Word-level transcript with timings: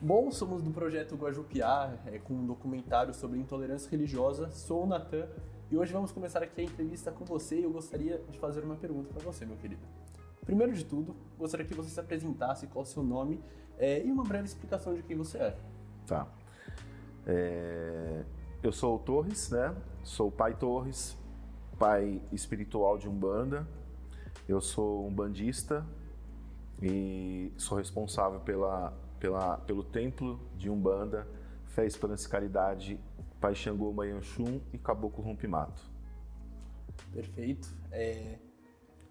Bom, 0.00 0.30
somos 0.30 0.62
do 0.62 0.70
projeto 0.70 1.16
Guajupiá, 1.16 1.92
é, 2.06 2.20
com 2.20 2.32
um 2.32 2.46
documentário 2.46 3.12
sobre 3.12 3.36
intolerância 3.36 3.90
religiosa. 3.90 4.48
Sou 4.52 4.84
o 4.84 4.86
Natan 4.86 5.26
e 5.72 5.76
hoje 5.76 5.92
vamos 5.92 6.12
começar 6.12 6.40
aqui 6.40 6.60
a 6.60 6.64
entrevista 6.64 7.10
com 7.10 7.24
você 7.24 7.58
e 7.58 7.64
eu 7.64 7.72
gostaria 7.72 8.22
de 8.30 8.38
fazer 8.38 8.62
uma 8.62 8.76
pergunta 8.76 9.12
para 9.12 9.24
você, 9.24 9.44
meu 9.44 9.56
querido. 9.56 9.82
Primeiro 10.46 10.72
de 10.72 10.84
tudo, 10.84 11.16
gostaria 11.36 11.66
que 11.66 11.74
você 11.74 11.90
se 11.90 11.98
apresentasse, 11.98 12.68
qual 12.68 12.84
é 12.84 12.86
o 12.86 12.88
seu 12.88 13.02
nome 13.02 13.42
é, 13.76 14.00
e 14.06 14.12
uma 14.12 14.22
breve 14.22 14.44
explicação 14.44 14.94
de 14.94 15.02
quem 15.02 15.16
você 15.16 15.36
é. 15.36 15.58
Tá. 16.06 16.28
É, 17.26 18.22
eu 18.62 18.70
sou 18.70 18.94
o 18.94 18.98
Torres, 19.00 19.50
né? 19.50 19.74
Sou 20.04 20.28
o 20.28 20.30
pai 20.30 20.54
Torres, 20.54 21.18
pai 21.76 22.22
espiritual 22.30 22.98
de 22.98 23.08
Umbanda. 23.08 23.66
Eu 24.48 24.60
sou 24.60 25.08
um 25.08 25.12
bandista 25.12 25.84
e 26.80 27.52
sou 27.56 27.78
responsável 27.78 28.38
pela, 28.38 28.96
pela, 29.18 29.58
pelo 29.58 29.82
templo 29.82 30.40
de 30.56 30.70
Umbanda, 30.70 31.26
Fé, 31.66 31.86
Esperança 31.86 32.26
e 32.26 32.30
Caridade, 32.30 33.00
Pai 33.40 33.54
Xangô, 33.54 33.92
Mayanchum 33.92 34.60
e 34.72 34.78
Caboclo 34.78 35.22
Rompimato. 35.22 35.82
Perfeito. 37.12 37.68
É... 37.90 38.38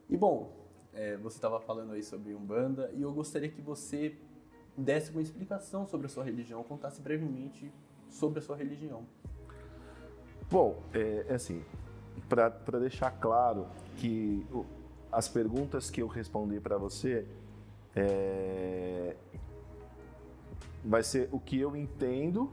E 0.10 0.18
bom, 0.18 0.56
é, 0.94 1.18
você 1.18 1.38
estava 1.38 1.60
falando 1.60 1.94
aí 1.94 2.04
sobre 2.04 2.34
Umbanda 2.34 2.92
e 2.94 3.02
eu 3.02 3.12
gostaria 3.14 3.50
que 3.50 3.62
você 3.62 4.18
desse 4.78 5.12
uma 5.12 5.22
explicação 5.22 5.88
sobre 5.88 6.06
a 6.06 6.10
sua 6.10 6.24
religião, 6.24 6.64
contasse 6.64 7.02
brevemente 7.02 7.72
sobre 8.10 8.40
a 8.40 8.42
sua 8.42 8.56
religião. 8.56 9.06
Bom, 10.50 10.82
é, 10.94 11.26
é 11.28 11.34
assim, 11.34 11.64
para 12.30 12.80
deixar 12.80 13.12
claro 13.12 13.68
que 13.98 14.46
as 15.12 15.28
perguntas 15.28 15.90
que 15.90 16.02
eu 16.02 16.08
respondi 16.08 16.60
para 16.60 16.78
você 16.78 17.28
é, 17.96 19.16
vai 20.88 21.04
ser 21.04 21.28
o 21.32 21.40
que 21.40 21.60
eu 21.60 21.76
entendo, 21.76 22.52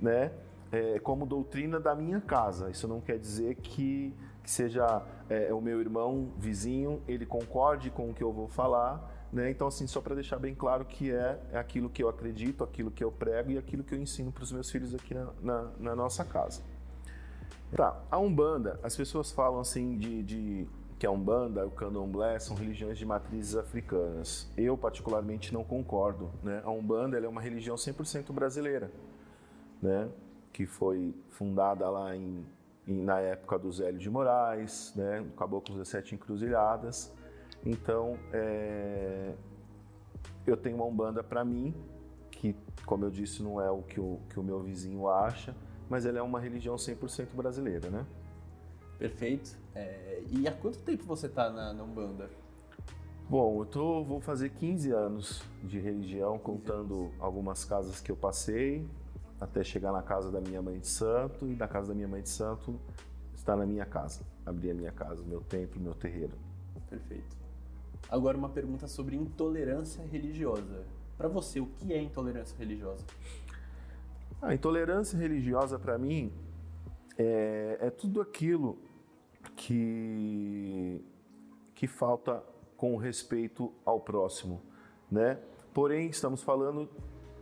né, 0.00 0.30
é, 0.70 0.98
como 0.98 1.24
doutrina 1.24 1.80
da 1.80 1.94
minha 1.94 2.20
casa. 2.20 2.70
Isso 2.70 2.86
não 2.86 3.00
quer 3.00 3.18
dizer 3.18 3.56
que, 3.56 4.14
que 4.42 4.50
seja 4.50 5.02
é, 5.28 5.52
o 5.52 5.60
meu 5.60 5.80
irmão 5.80 6.32
vizinho, 6.36 7.02
ele 7.08 7.24
concorde 7.24 7.90
com 7.90 8.10
o 8.10 8.14
que 8.14 8.22
eu 8.22 8.32
vou 8.32 8.48
falar. 8.48 9.14
Né? 9.32 9.50
Então, 9.50 9.66
assim, 9.66 9.86
só 9.86 10.00
para 10.00 10.14
deixar 10.14 10.38
bem 10.38 10.54
claro 10.54 10.84
que 10.84 11.10
é, 11.10 11.40
é 11.52 11.58
aquilo 11.58 11.88
que 11.88 12.02
eu 12.02 12.08
acredito, 12.08 12.62
aquilo 12.62 12.90
que 12.90 13.02
eu 13.02 13.10
prego 13.10 13.50
e 13.50 13.58
aquilo 13.58 13.82
que 13.82 13.94
eu 13.94 13.98
ensino 13.98 14.30
para 14.30 14.44
os 14.44 14.52
meus 14.52 14.70
filhos 14.70 14.94
aqui 14.94 15.14
na, 15.14 15.32
na, 15.42 15.70
na 15.78 15.96
nossa 15.96 16.24
casa. 16.24 16.62
Tá, 17.74 18.00
a 18.10 18.18
Umbanda, 18.18 18.78
as 18.82 18.94
pessoas 18.96 19.32
falam 19.32 19.58
assim 19.58 19.98
de, 19.98 20.22
de 20.22 20.68
que 20.98 21.06
a 21.06 21.10
Umbanda, 21.10 21.66
o 21.66 21.70
Candomblé 21.70 22.38
são 22.38 22.56
religiões 22.56 22.96
de 22.96 23.04
matrizes 23.04 23.54
africanas. 23.54 24.50
Eu 24.56 24.78
particularmente 24.78 25.52
não 25.52 25.62
concordo, 25.62 26.30
né? 26.42 26.62
A 26.64 26.70
Umbanda 26.70 27.18
é 27.18 27.28
uma 27.28 27.40
religião 27.40 27.76
100% 27.76 28.32
brasileira, 28.32 28.90
né? 29.82 30.08
Que 30.52 30.64
foi 30.64 31.14
fundada 31.28 31.88
lá 31.90 32.16
em, 32.16 32.46
em, 32.86 33.02
na 33.02 33.20
época 33.20 33.58
do 33.58 33.70
Zélio 33.70 33.98
de 33.98 34.08
Moraes, 34.08 34.94
né? 34.96 35.20
No 35.20 35.32
Caboclo 35.32 35.76
das 35.76 35.88
Sete 35.88 36.14
Encruzilhadas. 36.14 37.12
Então, 37.64 38.18
é... 38.32 39.34
eu 40.46 40.56
tenho 40.56 40.76
uma 40.76 40.86
Umbanda 40.86 41.22
para 41.22 41.44
mim, 41.44 41.74
que, 42.30 42.56
como 42.86 43.04
eu 43.04 43.10
disse, 43.10 43.42
não 43.42 43.60
é 43.60 43.70
o 43.70 43.82
que 43.82 44.00
o, 44.00 44.18
que 44.30 44.40
o 44.40 44.42
meu 44.42 44.62
vizinho 44.62 45.08
acha, 45.08 45.54
mas 45.90 46.06
ela 46.06 46.18
é 46.18 46.22
uma 46.22 46.40
religião 46.40 46.76
100% 46.76 47.34
brasileira, 47.34 47.90
né? 47.90 48.06
Perfeito. 48.98 49.65
É, 49.76 50.22
e 50.30 50.48
há 50.48 50.52
quanto 50.52 50.78
tempo 50.78 51.04
você 51.04 51.26
está 51.26 51.50
na, 51.50 51.74
na, 51.74 51.84
Umbanda? 51.84 52.30
Bom, 53.28 53.60
eu 53.60 53.66
tô, 53.66 54.02
vou 54.02 54.20
fazer 54.20 54.48
15 54.48 54.90
anos 54.90 55.42
de 55.62 55.78
religião, 55.78 56.38
contando 56.38 57.12
algumas 57.18 57.62
casas 57.62 58.00
que 58.00 58.10
eu 58.10 58.16
passei, 58.16 58.88
até 59.38 59.62
chegar 59.62 59.92
na 59.92 60.02
casa 60.02 60.30
da 60.30 60.40
minha 60.40 60.62
mãe 60.62 60.78
de 60.78 60.86
santo, 60.86 61.46
e 61.46 61.54
da 61.54 61.68
casa 61.68 61.88
da 61.88 61.94
minha 61.94 62.08
mãe 62.08 62.22
de 62.22 62.30
santo 62.30 62.80
está 63.34 63.54
na 63.54 63.66
minha 63.66 63.84
casa. 63.84 64.22
Abri 64.46 64.70
a 64.70 64.74
minha 64.74 64.92
casa, 64.92 65.22
meu 65.24 65.42
templo, 65.42 65.78
meu 65.78 65.94
terreiro. 65.94 66.32
Perfeito. 66.88 67.36
Agora 68.08 68.38
uma 68.38 68.48
pergunta 68.48 68.88
sobre 68.88 69.14
intolerância 69.14 70.02
religiosa. 70.06 70.84
Para 71.18 71.28
você, 71.28 71.60
o 71.60 71.66
que 71.66 71.92
é 71.92 72.00
intolerância 72.00 72.56
religiosa? 72.56 73.04
A 74.40 74.54
intolerância 74.54 75.18
religiosa, 75.18 75.78
para 75.78 75.98
mim, 75.98 76.32
é, 77.18 77.78
é, 77.80 77.90
tudo 77.90 78.20
aquilo 78.20 78.78
que, 79.56 81.02
que 81.74 81.86
falta 81.86 82.42
com 82.76 82.96
respeito 82.96 83.72
ao 83.84 83.98
próximo, 83.98 84.62
né? 85.10 85.38
Porém, 85.72 86.08
estamos 86.08 86.42
falando 86.42 86.88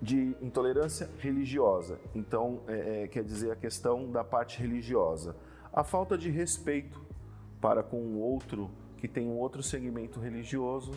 de 0.00 0.36
intolerância 0.40 1.10
religiosa. 1.18 1.98
Então, 2.14 2.60
é, 2.68 3.02
é, 3.02 3.08
quer 3.08 3.24
dizer 3.24 3.50
a 3.50 3.56
questão 3.56 4.10
da 4.10 4.22
parte 4.22 4.60
religiosa. 4.60 5.36
A 5.72 5.82
falta 5.82 6.16
de 6.16 6.30
respeito 6.30 7.00
para 7.60 7.82
com 7.82 7.96
o 7.96 8.20
outro 8.20 8.70
que 8.98 9.08
tem 9.08 9.26
um 9.26 9.38
outro 9.38 9.62
segmento 9.62 10.18
religioso, 10.20 10.92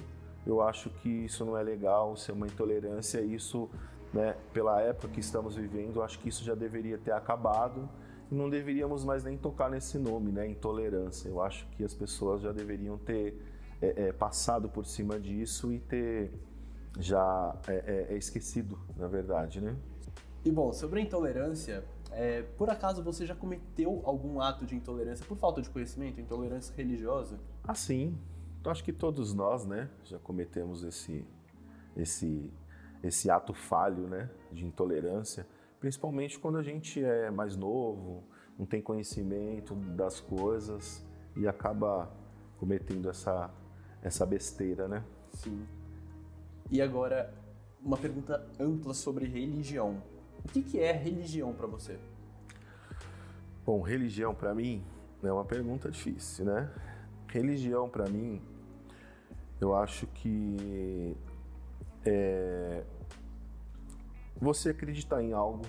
eu 0.46 0.62
acho 0.62 0.90
que 0.90 1.10
isso 1.10 1.44
não 1.44 1.58
é 1.58 1.64
legal, 1.64 2.14
isso 2.14 2.32
é 2.32 2.34
uma 2.34 2.48
intolerância, 2.48 3.20
isso 3.20 3.70
né, 4.14 4.36
pela 4.54 4.82
época 4.82 5.10
que 5.10 5.20
estamos 5.20 5.56
vivendo, 5.56 6.02
acho 6.02 6.20
que 6.20 6.30
isso 6.30 6.44
já 6.44 6.56
deveria 6.56 6.98
ter 6.98 7.12
acabado 7.12 7.90
não 8.30 8.50
deveríamos 8.50 9.04
mais 9.04 9.24
nem 9.24 9.38
tocar 9.38 9.70
nesse 9.70 9.98
nome, 9.98 10.32
né, 10.32 10.48
intolerância. 10.48 11.30
Eu 11.30 11.42
acho 11.42 11.68
que 11.70 11.84
as 11.84 11.94
pessoas 11.94 12.42
já 12.42 12.52
deveriam 12.52 12.98
ter 12.98 13.42
é, 13.82 14.08
é, 14.08 14.12
passado 14.12 14.68
por 14.70 14.86
cima 14.86 15.20
disso 15.20 15.72
e 15.72 15.80
ter 15.80 16.32
já 17.00 17.56
é, 17.68 18.08
é, 18.10 18.14
é 18.14 18.18
esquecido, 18.18 18.78
na 18.96 19.08
verdade, 19.08 19.62
né? 19.62 19.76
E 20.44 20.52
bom, 20.52 20.74
sobre 20.74 21.00
a 21.00 21.04
intolerância, 21.04 21.84
é, 22.12 22.42
por 22.42 22.70
acaso 22.70 23.04
você 23.04 23.26
já 23.26 23.36
cometeu 23.36 24.02
algum 24.04 24.42
ato 24.42 24.66
de 24.66 24.76
intolerância 24.76 25.26
por 25.26 25.38
falta 25.38 25.62
de 25.62 25.70
conhecimento, 25.70 26.20
intolerância 26.20 26.74
religiosa? 26.76 27.40
Ah, 27.64 27.76
sim. 27.76 28.18
Acho 28.66 28.84
que 28.84 28.92
todos 28.92 29.34
nós, 29.34 29.66
né, 29.66 29.90
já 30.04 30.20
cometemos 30.20 30.84
esse, 30.84 31.26
esse 31.96 32.52
esse 33.04 33.30
ato 33.30 33.54
falho 33.54 34.08
né, 34.08 34.30
de 34.52 34.66
intolerância, 34.66 35.46
principalmente 35.80 36.40
quando 36.40 36.58
a 36.58 36.64
gente 36.64 37.04
é 37.04 37.30
mais 37.30 37.56
novo, 37.56 38.24
não 38.58 38.66
tem 38.66 38.82
conhecimento 38.82 39.76
das 39.76 40.20
coisas 40.20 41.06
e 41.36 41.48
acaba 41.48 42.12
cometendo 42.58 43.10
essa, 43.10 43.52
essa 44.02 44.26
besteira, 44.26 44.88
né? 44.88 45.04
Sim. 45.32 45.66
E 46.72 46.82
agora, 46.82 47.34
uma 47.82 47.98
pergunta 47.98 48.46
ampla 48.60 48.94
sobre 48.94 49.26
religião. 49.26 50.02
O 50.44 50.48
que, 50.50 50.62
que 50.62 50.80
é 50.80 50.92
religião 50.92 51.54
para 51.54 51.68
você? 51.68 52.00
Bom, 53.66 53.82
religião 53.82 54.34
para 54.34 54.56
mim 54.56 54.84
é 55.24 55.32
uma 55.32 55.46
pergunta 55.46 55.92
difícil, 55.92 56.46
né? 56.46 56.72
Religião 57.28 57.90
para 57.90 58.08
mim, 58.10 58.42
eu 59.60 59.76
acho 59.76 60.08
que 60.08 61.16
é, 62.06 62.84
você 64.40 64.70
acreditar 64.70 65.22
em 65.22 65.34
algo, 65.34 65.66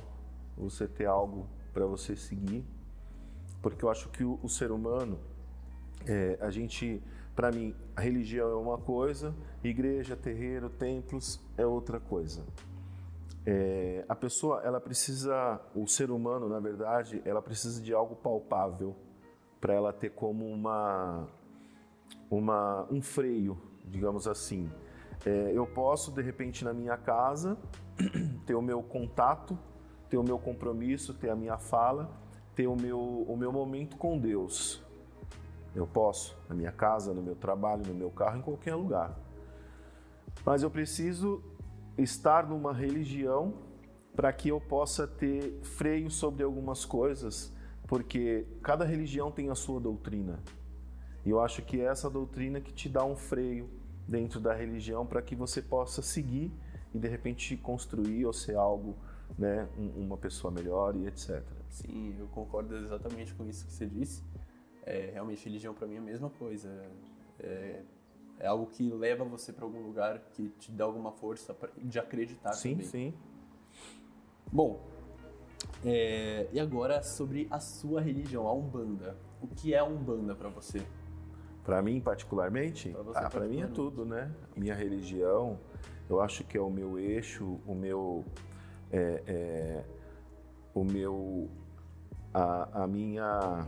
você 0.57 0.87
ter 0.87 1.07
algo 1.07 1.47
para 1.73 1.87
você 1.87 2.17
seguir, 2.17 2.65
porque 3.63 3.85
eu 3.85 3.91
acho 3.91 4.09
que 4.11 4.25
o, 4.25 4.39
o 4.43 4.49
ser 4.49 4.71
humano, 4.71 5.19
é, 6.07 6.39
a 6.41 6.51
gente, 6.51 7.03
para 7.35 7.51
mim, 7.51 7.75
a 7.97 8.01
religião 8.01 8.51
é 8.51 8.55
uma 8.55 8.79
coisa, 8.79 9.35
igreja, 9.63 10.17
terreiro, 10.17 10.69
templos 10.69 11.41
é 11.57 11.67
outra 11.67 11.99
coisa. 11.99 12.45
É, 13.47 14.05
a 14.09 14.15
pessoa, 14.15 14.61
ela 14.63 14.81
precisa, 14.81 15.61
o 15.75 15.87
ser 15.87 16.11
humano, 16.11 16.49
na 16.49 16.61
verdade, 16.61 17.23
ela 17.25 17.41
precisa 17.41 17.81
de 17.81 17.95
algo 17.95 18.15
palpável 18.15 18.95
para 19.61 19.73
ela 19.73 19.93
ter 19.93 20.11
como 20.11 20.47
uma, 20.47 21.27
uma, 22.31 22.87
um 22.91 23.01
freio, 23.01 23.59
digamos 23.85 24.29
assim. 24.29 24.71
É, 25.27 25.53
eu 25.53 25.67
posso, 25.67 26.13
de 26.13 26.23
repente, 26.23 26.65
na 26.65 26.73
minha 26.73 26.97
casa, 26.97 27.59
ter 28.47 28.55
o 28.55 28.63
meu 28.63 28.83
contato, 28.83 29.59
ter 30.09 30.17
o 30.17 30.23
meu 30.23 30.39
compromisso, 30.39 31.15
ter 31.15 31.31
a 31.31 31.37
minha 31.37 31.59
fala, 31.59 32.11
ter 32.55 32.67
o 32.67 32.77
meu, 32.77 33.01
o 33.01 33.37
meu 33.37 33.53
momento 33.53 33.97
com 33.97 34.19
Deus. 34.19 34.83
Eu 35.75 35.87
posso, 35.87 36.37
na 36.49 36.55
minha 36.55 36.73
casa, 36.73 37.13
no 37.13 37.23
meu 37.23 37.37
trabalho, 37.37 37.87
no 37.87 37.95
meu 37.95 38.11
carro, 38.11 38.39
em 38.39 38.43
qualquer 38.43 38.75
lugar. 38.75 39.19
Mas 40.45 40.63
eu 40.63 40.71
preciso 40.71 41.43
estar 41.97 42.49
numa 42.49 42.73
religião 42.73 43.55
para 44.15 44.33
que 44.33 44.49
eu 44.49 44.61
possa 44.61 45.07
ter 45.07 45.61
freio 45.63 46.11
sobre 46.11 46.43
algumas 46.43 46.85
coisas, 46.85 47.53
porque 47.87 48.47
cada 48.63 48.85
religião 48.85 49.31
tem 49.31 49.51
a 49.51 49.55
sua 49.55 49.79
doutrina. 49.79 50.43
E 51.25 51.31
eu 51.31 51.41
acho 51.41 51.63
que 51.63 51.81
é 51.81 51.85
essa 51.85 52.09
doutrina 52.09 52.61
que 52.61 52.73
te 52.73 52.89
dá 52.89 53.05
um 53.05 53.15
freio 53.15 53.69
dentro 54.09 54.41
da 54.41 54.55
religião 54.55 55.07
para 55.07 55.21
que 55.21 55.37
você 55.37 55.61
possa 55.61 56.01
seguir 56.01 56.51
e 56.95 56.99
de 56.99 57.07
repente 57.07 57.55
construir 57.59 58.25
ou 58.25 58.33
ser 58.33 58.57
algo, 58.57 58.97
né, 59.39 59.69
uma 59.77 60.17
pessoa 60.17 60.51
melhor 60.51 60.97
e 60.97 61.07
etc. 61.07 61.43
Sim, 61.69 62.17
eu 62.19 62.27
concordo 62.29 62.75
exatamente 62.75 63.35
com 63.35 63.45
isso 63.47 63.67
que 63.67 63.73
você 63.73 63.87
disse. 63.87 64.25
É, 64.85 65.11
realmente, 65.13 65.45
religião 65.45 65.75
para 65.75 65.87
mim 65.87 65.97
é 65.97 65.99
a 65.99 66.03
mesma 66.03 66.31
coisa. 66.31 66.71
É, 67.39 67.83
é 68.41 68.47
algo 68.47 68.67
que 68.67 68.91
leva 68.91 69.23
você 69.25 69.53
para 69.53 69.65
algum 69.65 69.83
lugar, 69.83 70.19
que 70.33 70.49
te 70.59 70.73
dá 70.73 70.85
alguma 70.85 71.13
força 71.13 71.53
pra, 71.53 71.69
de 71.77 71.99
acreditar 71.99 72.53
sim, 72.53 72.71
também. 72.71 72.87
Sim, 72.87 73.13
sim. 73.13 73.15
Bom, 74.51 74.81
é, 75.85 76.49
e 76.53 76.59
agora 76.59 77.03
sobre 77.03 77.47
a 77.51 77.61
sua 77.61 78.01
religião, 78.01 78.47
a 78.47 78.55
Umbanda. 78.55 79.17
O 79.43 79.47
que 79.47 79.75
é 79.75 79.79
a 79.79 79.85
Umbanda 79.85 80.35
para 80.35 80.49
você? 80.49 80.83
Para 81.65 81.83
mim, 81.83 82.01
particularmente? 82.01 82.91
Você, 82.91 83.19
ah, 83.19 83.29
para 83.29 83.47
mim 83.47 83.63
é 83.63 83.67
tudo, 83.67 84.05
né? 84.05 84.31
Minha 84.57 84.75
religião, 84.75 85.59
eu 86.09 86.21
acho 86.21 86.43
que 86.45 86.57
é 86.57 86.61
o 86.61 86.71
meu 86.71 86.99
eixo, 86.99 87.61
o 87.67 87.75
meu. 87.75 88.25
é, 88.91 89.23
é, 89.27 89.85
o 90.75 90.85
meu. 90.85 91.51
A, 92.33 92.85
a 92.85 92.87
minha. 92.87 93.67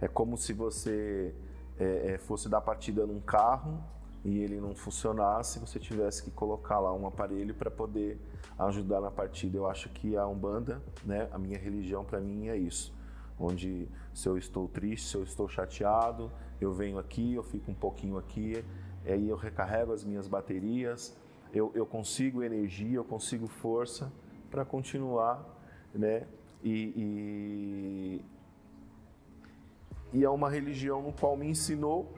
É 0.00 0.08
como 0.08 0.36
se 0.36 0.52
você 0.52 1.34
é, 1.78 2.12
é, 2.12 2.18
fosse 2.18 2.48
dar 2.48 2.60
partida 2.60 3.06
num 3.06 3.20
carro 3.20 3.82
e 4.24 4.38
ele 4.40 4.60
não 4.60 4.74
funcionasse, 4.74 5.58
você 5.58 5.78
tivesse 5.78 6.22
que 6.22 6.30
colocar 6.30 6.78
lá 6.78 6.92
um 6.92 7.06
aparelho 7.06 7.54
para 7.54 7.70
poder 7.70 8.20
ajudar 8.58 9.00
na 9.00 9.10
partida. 9.10 9.56
Eu 9.56 9.66
acho 9.66 9.88
que 9.88 10.16
a 10.16 10.26
Umbanda, 10.26 10.82
né, 11.04 11.28
a 11.32 11.38
minha 11.38 11.58
religião 11.58 12.04
para 12.04 12.20
mim 12.20 12.48
é 12.48 12.56
isso. 12.56 12.94
Onde 13.40 13.88
se 14.12 14.28
eu 14.28 14.36
estou 14.36 14.68
triste, 14.68 15.08
se 15.08 15.16
eu 15.16 15.22
estou 15.22 15.48
chateado, 15.48 16.30
eu 16.60 16.72
venho 16.74 16.98
aqui, 16.98 17.34
eu 17.34 17.42
fico 17.42 17.70
um 17.70 17.74
pouquinho 17.74 18.18
aqui, 18.18 18.62
aí 19.06 19.28
eu 19.28 19.36
recarrego 19.36 19.94
as 19.94 20.04
minhas 20.04 20.28
baterias, 20.28 21.16
eu, 21.52 21.72
eu 21.74 21.86
consigo 21.86 22.42
energia, 22.42 22.96
eu 22.96 23.04
consigo 23.04 23.48
força 23.48 24.12
para 24.50 24.64
continuar, 24.64 25.42
né? 25.94 26.26
E, 26.62 28.20
e, 30.12 30.18
e 30.18 30.24
é 30.24 30.28
uma 30.28 30.50
religião 30.50 31.00
no 31.00 31.12
qual 31.12 31.34
me 31.36 31.46
ensinou 31.46 32.12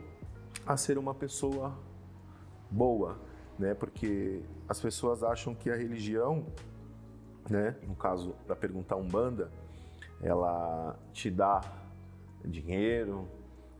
a 0.66 0.76
ser 0.76 0.98
uma 0.98 1.14
pessoa 1.14 1.78
boa, 2.68 3.20
né? 3.58 3.74
Porque 3.74 4.42
as 4.68 4.80
pessoas 4.80 5.22
acham 5.22 5.54
que 5.54 5.70
a 5.70 5.76
religião, 5.76 6.44
né? 7.48 7.76
No 7.86 7.94
caso, 7.94 8.34
para 8.44 8.56
perguntar 8.56 8.96
umbanda, 8.96 9.52
ela 10.22 10.96
te 11.12 11.30
dá 11.30 11.60
dinheiro, 12.44 13.28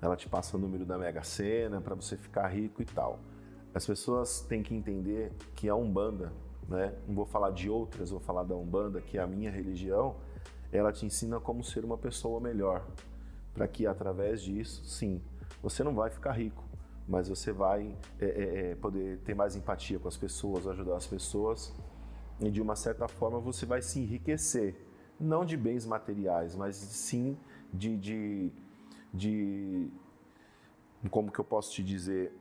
ela 0.00 0.17
te 0.17 0.29
passa 0.29 0.56
o 0.56 0.61
número 0.61 0.85
da 0.85 0.99
Mega 0.99 1.23
Sena 1.23 1.81
para 1.81 1.94
você 1.94 2.17
ficar 2.17 2.49
rico 2.49 2.83
e 2.83 2.85
tal. 2.85 3.21
As 3.75 3.87
pessoas 3.87 4.41
têm 4.41 4.62
que 4.62 4.75
entender 4.75 5.33
que 5.55 5.69
a 5.69 5.75
Umbanda, 5.75 6.33
né? 6.69 6.94
Não 7.06 7.15
vou 7.15 7.25
falar 7.25 7.50
de 7.50 7.71
outras, 7.71 8.11
vou 8.11 8.21
falar 8.21 8.43
da 8.43 8.55
Umbanda, 8.55 9.00
que 9.00 9.17
é 9.17 9.23
a 9.23 9.27
minha 9.27 9.50
religião, 9.50 10.17
ela 10.73 10.93
te 10.93 11.06
ensina 11.06 11.39
como 11.39 11.62
ser 11.62 11.85
uma 11.85 11.97
pessoa 11.97 12.41
melhor, 12.41 12.85
para 13.55 13.69
que 13.69 13.87
através 13.87 14.43
disso, 14.43 14.85
sim, 14.85 15.23
você 15.62 15.85
não 15.85 15.95
vai 15.95 16.11
ficar 16.11 16.33
rico, 16.33 16.65
mas 17.06 17.29
você 17.29 17.53
vai 17.53 17.97
é, 18.19 18.25
é, 18.25 18.71
é, 18.71 18.75
poder 18.75 19.19
ter 19.19 19.35
mais 19.35 19.55
empatia 19.55 19.99
com 19.99 20.09
as 20.09 20.17
pessoas, 20.17 20.67
ajudar 20.67 20.97
as 20.97 21.06
pessoas 21.06 21.75
e 22.41 22.50
de 22.50 22.61
uma 22.61 22.75
certa 22.75 23.06
forma 23.06 23.38
você 23.38 23.67
vai 23.67 23.83
se 23.83 24.00
enriquecer, 24.00 24.75
não 25.23 25.45
de 25.45 25.57
bens 25.57 25.87
materiais, 25.87 26.57
mas 26.57 26.77
sim 26.77 27.37
de, 27.73 27.97
de, 27.97 28.53
de 29.13 29.91
como 31.11 31.31
que 31.31 31.39
eu 31.39 31.45
posso 31.45 31.73
te 31.73 31.83
dizer, 31.83 32.33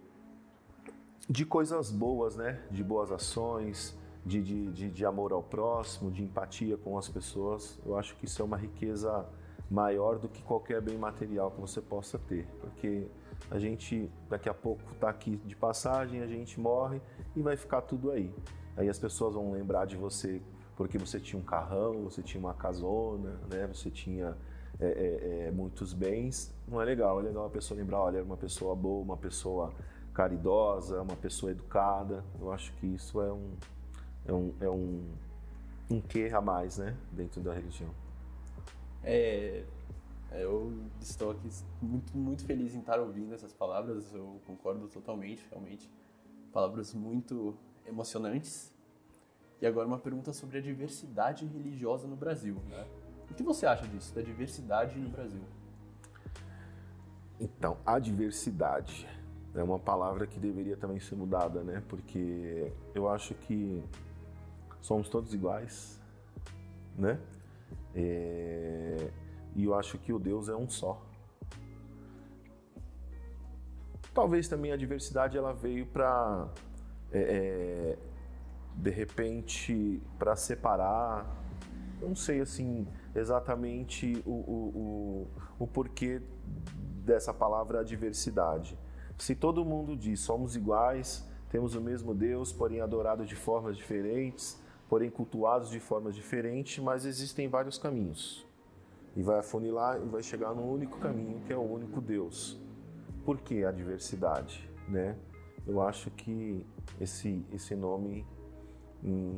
de 1.30 1.46
coisas 1.46 1.92
boas, 1.92 2.36
né? 2.36 2.60
De 2.70 2.84
boas 2.84 3.12
ações, 3.12 3.98
de, 4.26 4.42
de, 4.42 4.72
de, 4.72 4.92
de 4.92 5.06
amor 5.06 5.32
ao 5.32 5.42
próximo, 5.42 6.12
de 6.12 6.24
empatia 6.24 6.78
com 6.78 6.98
as 6.98 7.08
pessoas. 7.08 7.80
Eu 7.86 7.98
acho 7.98 8.16
que 8.18 8.26
isso 8.26 8.42
é 8.42 8.46
uma 8.46 8.58
riqueza 8.58 9.26
maior 9.70 10.20
do 10.20 10.28
que 10.28 10.44
qualquer 10.44 10.82
bem 10.82 10.98
material 10.98 11.52
que 11.52 11.62
você 11.62 11.82
possa 11.82 12.20
ter, 12.20 12.46
porque 12.60 13.08
a 13.50 13.58
gente 13.58 14.12
daqui 14.30 14.50
a 14.50 14.54
pouco 14.54 14.82
está 14.92 15.10
aqui 15.10 15.38
de 15.46 15.56
passagem, 15.56 16.22
a 16.22 16.28
gente 16.28 16.60
morre 16.60 17.02
e 17.36 17.42
vai 17.42 17.56
ficar 17.56 17.82
tudo 17.82 18.12
aí. 18.12 18.34
Aí 18.76 18.90
as 18.90 19.00
pessoas 19.00 19.34
vão 19.36 19.52
lembrar 19.52 19.86
de 19.86 19.96
você 19.96 20.42
porque 20.82 20.98
você 20.98 21.20
tinha 21.20 21.40
um 21.40 21.46
carrão, 21.46 22.06
você 22.06 22.24
tinha 22.24 22.40
uma 22.40 22.56
casona, 22.56 23.40
né? 23.52 23.68
Você 23.68 23.92
tinha 23.92 24.36
é, 24.80 24.88
é, 24.88 25.48
é, 25.48 25.52
muitos 25.52 25.94
bens. 25.94 26.52
Não 26.68 26.82
é 26.82 26.86
legal. 26.86 27.20
É 27.20 27.24
legal 27.24 27.46
a 27.46 27.50
pessoa 27.52 27.80
lembrar, 27.80 28.00
olha, 28.00 28.18
era 28.18 28.26
uma 28.26 28.36
pessoa 28.36 28.76
boa, 28.76 29.04
uma 29.04 29.16
pessoa 29.16 29.72
caridosa, 30.12 31.00
uma 31.04 31.16
pessoa 31.16 31.52
educada. 31.52 32.24
Eu 32.40 32.52
acho 32.52 32.74
que 32.78 32.88
isso 32.88 33.22
é 33.22 33.32
um 33.32 33.52
é 34.26 34.34
um, 34.34 34.54
é 34.60 34.70
um, 34.72 35.04
um 35.92 36.02
quê 36.02 36.32
a 36.34 36.42
mais, 36.42 36.80
né? 36.80 36.98
Dentro 37.12 37.42
da 37.42 37.54
religião. 37.54 37.92
É, 39.04 39.64
eu 40.32 40.74
estou 41.00 41.30
aqui 41.30 41.48
muito, 41.80 42.18
muito 42.18 42.44
feliz 42.44 42.74
em 42.74 42.80
estar 42.80 43.00
ouvindo 43.00 43.36
essas 43.36 43.54
palavras, 43.54 44.12
eu 44.16 44.42
concordo 44.48 44.88
totalmente, 44.88 45.46
realmente. 45.52 45.88
Palavras 46.52 46.92
muito 46.92 47.56
emocionantes. 47.86 48.74
E 49.62 49.68
agora 49.68 49.88
uma 49.88 50.00
pergunta 50.00 50.34
sobre 50.34 50.58
a 50.58 50.62
diversidade 50.62 51.46
religiosa 51.46 52.08
no 52.08 52.16
Brasil, 52.16 52.56
né? 52.68 52.88
O 53.30 53.34
que 53.34 53.44
você 53.44 53.68
acha 53.68 53.88
disso, 53.88 54.14
da 54.14 54.22
diversidade 54.22 54.98
no 55.00 55.10
Brasil? 55.10 55.44
Então, 57.40 57.78
a 57.86 58.00
diversidade 58.00 59.08
é 59.54 59.62
uma 59.62 59.78
palavra 59.78 60.26
que 60.26 60.40
deveria 60.40 60.76
também 60.76 61.00
ser 61.00 61.16
mudada, 61.16 61.64
né? 61.64 61.84
Porque 61.88 62.74
eu 62.96 63.08
acho 63.08 63.36
que 63.36 63.84
somos 64.82 65.08
todos 65.10 65.34
iguais, 65.34 66.00
né? 66.98 67.20
É... 67.96 69.12
E 69.56 69.66
eu 69.66 69.76
acho 69.76 70.00
que 70.00 70.12
o 70.12 70.18
Deus 70.18 70.50
é 70.50 70.56
um 70.56 70.68
só. 70.68 71.00
Talvez 74.14 74.48
também 74.48 74.72
a 74.72 74.78
diversidade 74.78 75.38
ela 75.38 75.54
veio 75.54 75.86
para 75.86 76.50
é, 77.12 77.20
é, 77.20 77.98
de 78.76 78.90
repente 78.90 80.02
para 80.18 80.36
separar. 80.36 81.26
Não 82.02 82.16
sei 82.16 82.42
assim 82.42 82.88
exatamente 83.16 84.22
o, 84.26 84.32
o, 84.32 85.28
o, 85.60 85.64
o 85.64 85.68
porquê 85.68 86.22
dessa 87.04 87.34
palavra 87.34 87.84
diversidade. 87.84 88.78
Se 89.18 89.36
todo 89.36 89.64
mundo 89.64 89.96
diz 89.96 90.20
somos 90.20 90.56
iguais, 90.56 91.30
temos 91.50 91.76
o 91.76 91.82
mesmo 91.82 92.16
Deus, 92.16 92.52
porém 92.52 92.82
adorados 92.82 93.28
de 93.28 93.36
formas 93.36 93.76
diferentes, 93.78 94.60
porém 94.90 95.10
cultuados 95.10 95.70
de 95.70 95.80
formas 95.80 96.16
diferentes, 96.16 96.84
mas 96.84 97.06
existem 97.06 97.48
vários 97.48 97.78
caminhos. 97.78 98.48
E 99.16 99.22
vai 99.22 99.40
afunilar 99.40 100.02
e 100.02 100.08
vai 100.08 100.24
chegar 100.24 100.56
num 100.56 100.72
único 100.72 100.98
caminho, 101.00 101.42
que 101.46 101.52
é 101.52 101.58
o 101.58 101.62
único 101.62 102.00
Deus. 102.00 102.60
Por 103.26 103.40
que 103.42 103.66
a 103.66 103.72
diversidade, 103.72 104.70
né? 104.88 105.18
Eu 105.68 105.82
acho 105.82 106.10
que 106.12 106.66
esse 107.00 107.46
esse 107.52 107.76
nome 107.76 108.26
hum, 109.04 109.38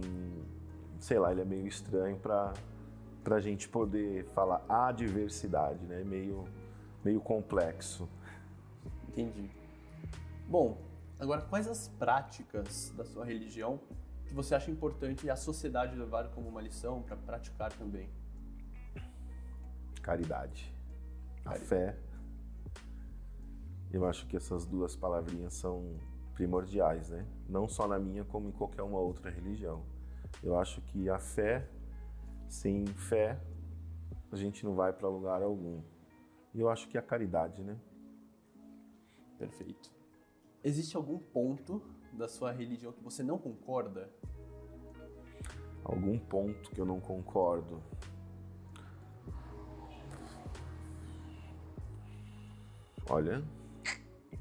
sei 1.00 1.20
lá, 1.20 1.32
ele 1.32 1.42
é 1.42 1.46
meio 1.46 1.68
estranho 1.68 2.18
para 2.18 2.54
a 3.30 3.40
gente 3.40 3.68
poder 3.68 4.26
falar 4.26 4.64
a 4.68 4.92
diversidade, 4.92 5.86
né? 5.86 6.04
Meio 6.04 6.46
meio 7.04 7.20
complexo. 7.20 8.08
Entendi. 9.10 9.52
Bom, 10.48 10.82
agora 11.20 11.42
quais 11.42 11.68
as 11.68 11.88
práticas 11.88 12.92
da 12.96 13.04
sua 13.04 13.26
religião 13.26 13.80
que 14.26 14.34
você 14.34 14.56
acha 14.56 14.72
importante 14.72 15.30
a 15.30 15.36
sociedade 15.36 15.96
levar 15.96 16.30
como 16.30 16.48
uma 16.48 16.62
lição 16.62 17.02
para 17.02 17.16
praticar 17.16 17.74
também? 17.74 18.10
Caridade. 20.02 20.74
A 21.42 21.50
Caridade. 21.50 21.68
fé. 21.68 21.98
Eu 23.92 24.06
acho 24.08 24.26
que 24.26 24.36
essas 24.36 24.66
duas 24.66 24.96
palavrinhas 24.96 25.54
são 25.54 26.00
primordiais, 26.34 27.10
né? 27.10 27.26
Não 27.48 27.68
só 27.68 27.88
na 27.88 28.00
minha, 28.00 28.24
como 28.24 28.50
em 28.50 28.52
qualquer 28.52 28.82
uma 28.82 29.00
outra 29.00 29.30
religião. 29.30 29.84
Eu 30.42 30.58
acho 30.58 30.82
que 30.82 31.10
a 31.10 31.20
fé, 31.20 31.68
sem 32.48 32.86
fé, 32.86 33.40
a 34.32 34.36
gente 34.36 34.66
não 34.66 34.76
vai 34.76 34.92
para 34.92 35.08
lugar 35.08 35.42
algum. 35.42 35.82
E 36.54 36.60
eu 36.60 36.70
acho 36.70 36.88
que 36.88 36.98
a 36.98 37.02
caridade, 37.02 37.64
né? 37.64 37.78
Perfeito. 39.38 39.92
Existe 40.64 40.96
algum 40.96 41.18
ponto 41.18 41.82
da 42.14 42.28
sua 42.28 42.52
religião 42.52 42.92
que 42.92 43.04
você 43.04 43.24
não 43.24 43.38
concorda? 43.38 44.10
Algum 45.84 46.18
ponto 46.18 46.72
que 46.72 46.80
eu 46.80 46.86
não 46.86 47.00
concordo. 47.00 47.82
Olha, 53.10 53.44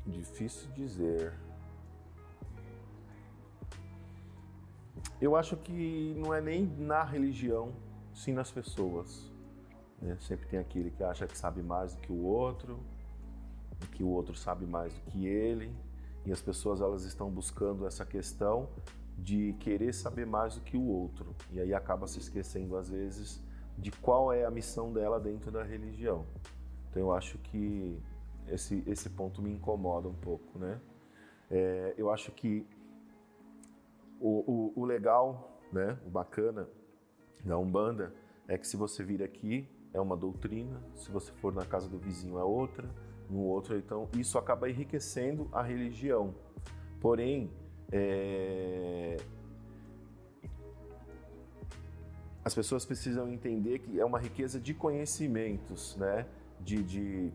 difícil 0.07 0.71
dizer. 0.73 1.35
Eu 5.23 5.37
acho 5.37 5.57
que 5.57 6.17
não 6.19 6.35
é 6.35 6.41
nem 6.41 6.67
na 6.67 7.05
religião, 7.05 7.73
sim 8.13 8.33
nas 8.33 8.51
pessoas. 8.51 9.31
né? 10.01 10.17
Sempre 10.19 10.49
tem 10.49 10.59
aquele 10.59 10.91
que 10.91 11.05
acha 11.05 11.29
que 11.29 11.39
sabe 11.39 11.63
mais 11.63 11.95
do 11.95 12.01
que 12.01 12.11
o 12.11 12.25
outro, 12.25 12.81
que 13.93 14.03
o 14.03 14.09
outro 14.09 14.35
sabe 14.35 14.67
mais 14.67 14.93
do 14.93 15.01
que 15.13 15.25
ele, 15.25 15.73
e 16.27 16.33
as 16.33 16.43
pessoas 16.43 16.81
elas 16.81 17.05
estão 17.05 17.31
buscando 17.31 17.87
essa 17.87 18.05
questão 18.05 18.69
de 19.17 19.53
querer 19.61 19.95
saber 19.95 20.27
mais 20.27 20.57
do 20.57 20.61
que 20.61 20.77
o 20.77 20.85
outro, 20.85 21.37
e 21.53 21.61
aí 21.61 21.73
acaba 21.73 22.09
se 22.09 22.19
esquecendo 22.19 22.77
às 22.77 22.91
vezes 22.91 23.41
de 23.79 23.93
qual 23.93 24.33
é 24.33 24.45
a 24.45 24.51
missão 24.51 24.93
dela 24.93 25.21
dentro 25.21 25.53
da 25.53 25.63
religião. 25.63 26.27
Então 26.91 27.01
eu 27.01 27.13
acho 27.13 27.39
que 27.39 27.97
esse, 28.49 28.83
esse 28.89 29.09
ponto 29.09 29.41
me 29.41 29.53
incomoda 29.53 30.09
um 30.09 30.15
pouco, 30.15 30.59
né? 30.59 30.81
É, 31.49 31.95
eu 31.97 32.11
acho 32.11 32.33
que 32.33 32.67
o, 34.23 34.73
o, 34.77 34.83
o 34.83 34.85
legal, 34.85 35.61
né, 35.73 35.99
o 36.07 36.11
bacana, 36.11 36.69
da 37.45 37.59
Umbanda 37.59 38.15
é 38.47 38.57
que 38.57 38.67
se 38.67 38.77
você 38.77 39.03
vir 39.03 39.23
aqui 39.23 39.69
é 39.93 40.01
uma 40.01 40.17
doutrina, 40.17 40.81
se 40.95 41.11
você 41.11 41.33
for 41.33 41.53
na 41.53 41.67
casa 41.67 41.89
do 41.89 41.99
vizinho 41.99 42.39
é 42.39 42.45
outra, 42.45 42.89
no 43.29 43.41
outro, 43.41 43.77
então 43.77 44.09
isso 44.17 44.39
acaba 44.39 44.71
enriquecendo 44.71 45.49
a 45.53 45.63
religião. 45.63 46.35
Porém, 47.01 47.51
é... 47.91 49.17
as 52.45 52.55
pessoas 52.55 52.85
precisam 52.85 53.29
entender 53.29 53.81
que 53.81 53.99
é 53.99 54.05
uma 54.05 54.19
riqueza 54.19 54.61
de 54.61 54.73
conhecimentos, 54.73 55.97
né? 55.97 56.27
de, 56.61 56.83
de, 56.83 57.33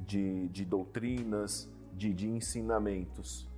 de, 0.00 0.48
de 0.48 0.64
doutrinas, 0.64 1.70
de, 1.94 2.12
de 2.12 2.28
ensinamentos, 2.28 3.48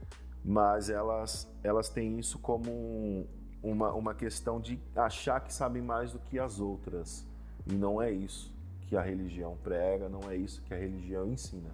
mas 0.44 0.90
elas, 0.90 1.48
elas 1.62 1.88
têm 1.88 2.18
isso 2.18 2.38
como 2.38 2.70
um, 2.70 3.26
uma, 3.62 3.92
uma 3.92 4.14
questão 4.14 4.60
de 4.60 4.80
achar 4.96 5.40
que 5.40 5.52
sabem 5.52 5.82
mais 5.82 6.12
do 6.12 6.18
que 6.18 6.38
as 6.38 6.60
outras. 6.60 7.26
E 7.66 7.74
não 7.74 8.02
é 8.02 8.10
isso 8.10 8.52
que 8.88 8.96
a 8.96 9.02
religião 9.02 9.56
prega, 9.62 10.08
não 10.08 10.30
é 10.30 10.36
isso 10.36 10.62
que 10.62 10.74
a 10.74 10.76
religião 10.76 11.26
ensina. 11.26 11.70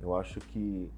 Eu 0.00 0.14
acho 0.14 0.40
que 0.40 0.90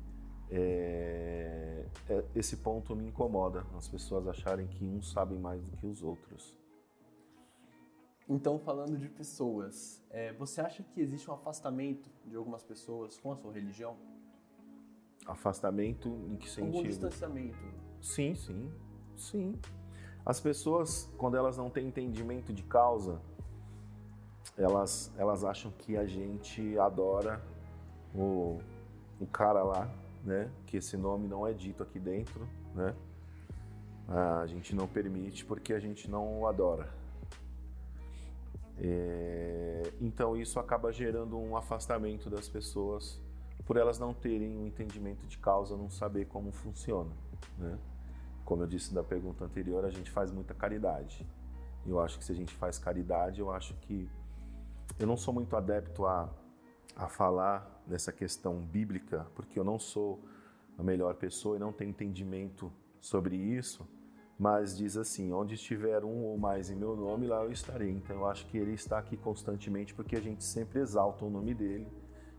é, 0.51 1.85
é, 2.09 2.25
esse 2.35 2.57
ponto 2.59 2.95
me 2.95 3.07
incomoda, 3.07 3.65
as 3.77 3.89
pessoas 3.89 4.27
acharem 4.27 4.67
que 4.67 4.85
uns 4.85 5.11
sabem 5.13 5.39
mais 5.39 5.63
do 5.63 5.77
que 5.77 5.87
os 5.87 6.03
outros. 6.03 6.59
Então, 8.29 8.59
falando 8.59 8.97
de 8.97 9.09
pessoas, 9.09 10.01
é, 10.09 10.33
você 10.35 10.61
acha 10.61 10.85
que 10.85 11.01
existe 11.01 11.29
um 11.29 11.35
afastamento 11.35 12.09
de 12.25 12.37
algumas 12.37 12.63
pessoas 12.63 13.19
com 13.19 13.33
a 13.33 13.37
sua 13.37 13.53
religião? 13.53 13.97
Afastamento 15.27 16.09
em 16.29 16.37
que 16.37 16.49
sentido? 16.49 16.79
Um 16.79 16.83
distanciamento. 16.83 17.59
Sim, 18.01 18.35
sim, 18.35 18.71
sim. 19.17 19.59
As 20.25 20.41
pessoas, 20.41 21.11
quando 21.17 21.37
elas 21.37 21.57
não 21.57 21.71
têm 21.71 21.89
entendimento 21.89 22.53
de 22.53 22.63
causa, 22.63 23.21
elas, 24.57 25.13
elas 25.17 25.45
acham 25.45 25.71
que 25.71 25.97
a 25.97 26.07
gente 26.07 26.79
adora 26.79 27.43
o, 28.15 28.61
o 29.21 29.27
cara 29.27 29.63
lá, 29.63 29.91
né? 30.25 30.51
Que 30.67 30.77
esse 30.79 30.97
nome 30.97 31.27
não 31.29 31.47
é 31.47 31.53
dito 31.53 31.83
aqui 31.83 31.99
dentro, 31.99 32.47
né? 32.75 32.95
A 34.09 34.47
gente 34.47 34.75
não 34.75 34.89
permite 34.89 35.45
porque 35.45 35.73
a 35.73 35.79
gente 35.79 36.11
não 36.11 36.41
o 36.41 36.47
adora. 36.47 36.93
É, 38.77 39.93
então 40.01 40.37
isso 40.37 40.59
acaba 40.59 40.91
gerando 40.91 41.39
um 41.39 41.57
afastamento 41.57 42.31
das 42.31 42.49
pessoas 42.49 43.21
por 43.71 43.77
elas 43.77 44.01
não 44.01 44.13
terem 44.13 44.59
um 44.59 44.67
entendimento 44.67 45.25
de 45.29 45.39
causa, 45.39 45.77
não 45.77 45.89
saber 45.89 46.27
como 46.27 46.51
funciona, 46.51 47.13
né? 47.57 47.79
Como 48.45 48.65
eu 48.65 48.67
disse 48.67 48.93
na 48.93 49.05
pergunta 49.05 49.45
anterior, 49.45 49.85
a 49.85 49.91
gente 49.91 50.11
faz 50.11 50.33
muita 50.33 50.53
caridade. 50.53 51.25
Eu 51.87 52.01
acho 52.01 52.19
que 52.19 52.25
se 52.25 52.33
a 52.33 52.35
gente 52.35 52.53
faz 52.53 52.81
caridade, 52.81 53.39
eu 53.39 53.49
acho 53.49 53.75
que 53.83 54.11
eu 54.99 55.07
não 55.07 55.17
sou 55.17 55.33
muito 55.33 55.55
adepto 55.55 56.05
a, 56.05 56.29
a 56.97 57.07
falar 57.07 57.81
nessa 57.87 58.11
questão 58.11 58.59
bíblica, 58.61 59.25
porque 59.37 59.57
eu 59.57 59.63
não 59.63 59.79
sou 59.79 60.21
a 60.77 60.83
melhor 60.83 61.15
pessoa 61.15 61.55
e 61.55 61.61
não 61.61 61.73
tenho 61.73 61.91
entendimento 61.91 62.73
sobre 63.01 63.37
isso, 63.37 63.89
mas 64.37 64.77
diz 64.77 64.97
assim: 64.97 65.33
onde 65.33 65.55
estiver 65.55 66.05
um 66.05 66.25
ou 66.25 66.37
mais 66.37 66.71
em 66.71 66.75
meu 66.75 66.97
nome, 66.97 67.29
lá 67.29 67.45
eu 67.45 67.53
estarei. 67.53 67.93
Então 67.93 68.17
eu 68.17 68.27
acho 68.27 68.47
que 68.47 68.59
ele 68.59 68.73
está 68.73 68.99
aqui 68.99 69.17
constantemente 69.17 69.95
porque 69.95 70.17
a 70.17 70.21
gente 70.21 70.43
sempre 70.43 70.81
exalta 70.81 71.25
o 71.25 71.31
nome 71.31 71.55
dele, 71.55 71.87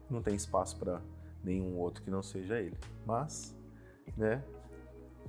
não 0.10 0.22
tem 0.22 0.36
espaço 0.36 0.78
para 0.78 1.02
nenhum 1.44 1.78
outro 1.78 2.04
que 2.04 2.10
não 2.10 2.22
seja 2.22 2.60
ele. 2.60 2.78
Mas, 3.06 3.56
né, 4.18 4.44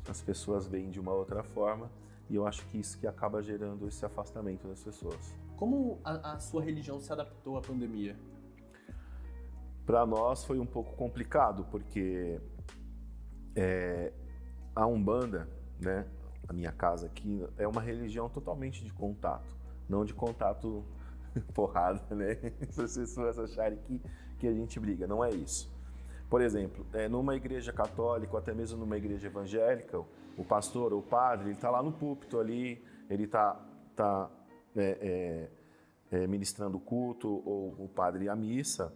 as 0.08 0.20
pessoas 0.20 0.66
veem 0.66 0.90
de 0.90 1.00
uma 1.00 1.12
outra 1.12 1.42
forma 1.42 1.90
e 2.28 2.34
eu 2.34 2.46
acho 2.46 2.66
que 2.66 2.78
isso 2.78 2.98
que 2.98 3.06
acaba 3.06 3.42
gerando 3.42 3.86
esse 3.86 4.04
afastamento 4.04 4.66
das 4.66 4.82
pessoas. 4.82 5.38
Como 5.56 6.00
a, 6.04 6.32
a 6.34 6.38
sua 6.38 6.62
religião 6.62 7.00
se 7.00 7.12
adaptou 7.12 7.56
à 7.56 7.60
pandemia? 7.60 8.16
Para 9.84 10.06
nós 10.06 10.44
foi 10.44 10.58
um 10.58 10.66
pouco 10.66 10.94
complicado 10.96 11.66
porque 11.70 12.40
é, 13.54 14.12
a 14.74 14.86
umbanda, 14.86 15.48
né, 15.80 16.06
a 16.48 16.52
minha 16.52 16.72
casa 16.72 17.06
aqui 17.06 17.46
é 17.56 17.66
uma 17.66 17.80
religião 17.80 18.28
totalmente 18.28 18.84
de 18.84 18.92
contato, 18.92 19.56
não 19.88 20.04
de 20.04 20.14
contato 20.14 20.84
porrada, 21.54 22.14
né? 22.14 22.34
Se 22.70 22.82
as 22.82 22.96
pessoas 22.96 23.38
acharem 23.38 23.78
que, 23.78 24.00
que 24.38 24.46
a 24.46 24.52
gente 24.52 24.78
briga, 24.78 25.06
não 25.06 25.24
é 25.24 25.30
isso. 25.30 25.71
Por 26.32 26.40
exemplo, 26.40 26.86
é, 26.94 27.10
numa 27.10 27.36
igreja 27.36 27.74
católica 27.74 28.32
ou 28.32 28.38
até 28.38 28.54
mesmo 28.54 28.78
numa 28.78 28.96
igreja 28.96 29.26
evangélica, 29.26 29.98
o 30.34 30.42
pastor 30.42 30.90
ou 30.90 31.00
o 31.00 31.02
padre, 31.02 31.48
ele 31.48 31.56
está 31.56 31.68
lá 31.68 31.82
no 31.82 31.92
púlpito 31.92 32.40
ali, 32.40 32.82
ele 33.10 33.24
está 33.24 33.60
tá, 33.94 34.30
é, 34.74 35.50
é, 36.10 36.16
é, 36.22 36.26
ministrando 36.26 36.78
o 36.78 36.80
culto 36.80 37.28
ou 37.28 37.76
o 37.78 37.86
padre 37.86 38.30
a 38.30 38.34
missa, 38.34 38.94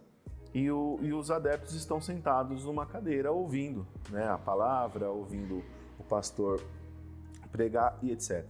e, 0.51 0.71
o, 0.71 0.97
e, 0.99 1.13
os 1.13 1.29
adeptos 1.29 1.75
estão 1.75 2.01
sentados 2.01 2.65
numa 2.65 2.87
cadeira 2.87 3.31
ouvindo 3.31 3.85
né, 4.09 4.27
a 4.27 4.39
palavra, 4.39 5.11
ouvindo 5.11 5.63
o 5.99 6.03
pastor 6.03 6.59
pregar 7.51 7.99
e 8.01 8.09
etc. 8.09 8.47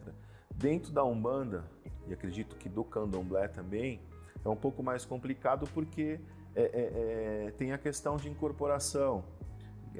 Dentro 0.55 0.93
da 0.93 1.03
Umbanda, 1.03 1.65
e 2.07 2.13
acredito 2.13 2.55
que 2.55 2.69
do 2.69 2.85
Candomblé 2.85 3.49
também, 3.49 3.99
é 4.45 4.47
um 4.47 4.55
pouco 4.55 4.81
mais 4.81 5.03
complicado 5.03 5.67
porque 5.73 6.21
é, 6.57 6.63
é, 6.63 7.45
é, 7.47 7.51
tem 7.51 7.71
a 7.71 7.77
questão 7.77 8.17
de 8.17 8.27
incorporação, 8.27 9.23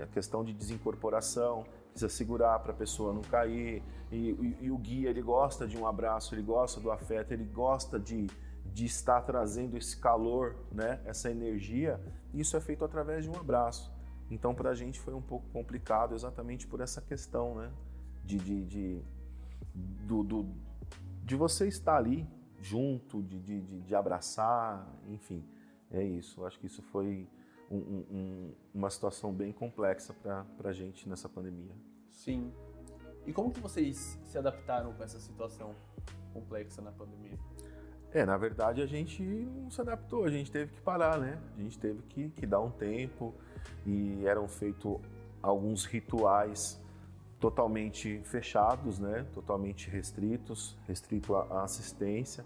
a 0.02 0.08
questão 0.08 0.44
de 0.44 0.52
desincorporação, 0.52 1.64
precisa 1.92 2.10
segurar 2.10 2.58
para 2.60 2.72
a 2.72 2.76
pessoa 2.76 3.14
não 3.14 3.22
cair. 3.22 3.84
E, 4.12 4.16
e, 4.16 4.58
e, 4.62 4.72
o 4.72 4.78
guia 4.78 5.12
ele 5.12 5.22
gosta 5.22 5.68
de 5.68 5.78
um 5.78 5.86
abraço, 5.86 6.34
ele 6.34 6.42
gosta 6.42 6.82
do 6.82 6.92
afeto, 6.92 7.32
ele 7.32 7.46
gosta 7.46 8.00
de, 8.00 8.26
de 8.74 8.86
estar 8.86 9.22
trazendo 9.22 9.78
esse 9.78 9.98
calor, 9.98 10.56
né, 10.72 11.00
essa 11.06 11.30
energia. 11.30 12.02
Isso 12.34 12.58
é 12.58 12.60
feito 12.60 12.84
através 12.84 13.24
de 13.24 13.30
um 13.30 13.36
abraço. 13.36 13.94
Então 14.32 14.56
para 14.56 14.72
a 14.72 14.76
gente 14.76 15.00
foi 15.00 15.14
um 15.14 15.22
pouco 15.22 15.48
complicado 15.50 16.16
exatamente 16.16 16.66
por 16.66 16.82
essa 16.82 17.02
questão, 17.02 17.54
né, 17.54 17.72
de, 18.26 18.38
de, 18.38 18.66
de, 18.66 19.02
do, 19.76 20.24
do, 20.24 20.50
de 21.24 21.36
você 21.36 21.68
estar 21.68 21.98
ali 21.98 22.28
junto, 22.60 23.22
de, 23.22 23.40
de, 23.40 23.62
de 23.62 23.94
abraçar, 23.94 24.92
enfim 25.08 25.46
é 25.92 26.04
isso. 26.04 26.46
Acho 26.46 26.60
que 26.60 26.68
isso 26.68 26.82
foi 26.82 27.28
um, 27.70 27.78
um, 27.78 28.54
uma 28.74 28.90
situação 28.90 29.34
bem 29.34 29.52
complexa 29.52 30.14
para 30.14 30.70
a 30.70 30.74
gente 30.74 31.08
nessa 31.08 31.28
pandemia. 31.28 31.76
Sim. 32.12 32.52
E 33.26 33.34
como 33.34 33.52
que 33.52 33.60
vocês 33.60 34.18
se 34.24 34.38
adaptaram 34.38 34.94
com 34.94 35.04
essa 35.04 35.20
situação 35.20 35.76
complexa 36.34 36.82
na 36.82 36.92
pandemia? 36.92 37.38
É, 38.12 38.26
na 38.26 38.38
verdade 38.38 38.82
a 38.82 38.86
gente 38.86 39.22
não 39.22 39.70
se 39.70 39.82
adaptou, 39.82 40.24
a 40.24 40.30
gente 40.30 40.50
teve 40.50 40.72
que 40.74 40.82
parar, 40.82 41.20
né? 41.20 41.38
A 41.58 41.62
gente 41.62 41.78
teve 41.78 42.02
que, 42.04 42.30
que 42.30 42.46
dar 42.46 42.62
um 42.62 42.72
tempo 42.72 43.34
e 43.86 44.26
eram 44.26 44.48
feitos 44.48 44.98
alguns 45.42 45.86
rituais 45.86 46.82
totalmente 47.40 48.22
fechados, 48.24 48.98
né? 48.98 49.26
Totalmente 49.34 49.90
restritos, 49.90 50.78
restrito 50.88 51.36
à 51.36 51.64
assistência 51.64 52.46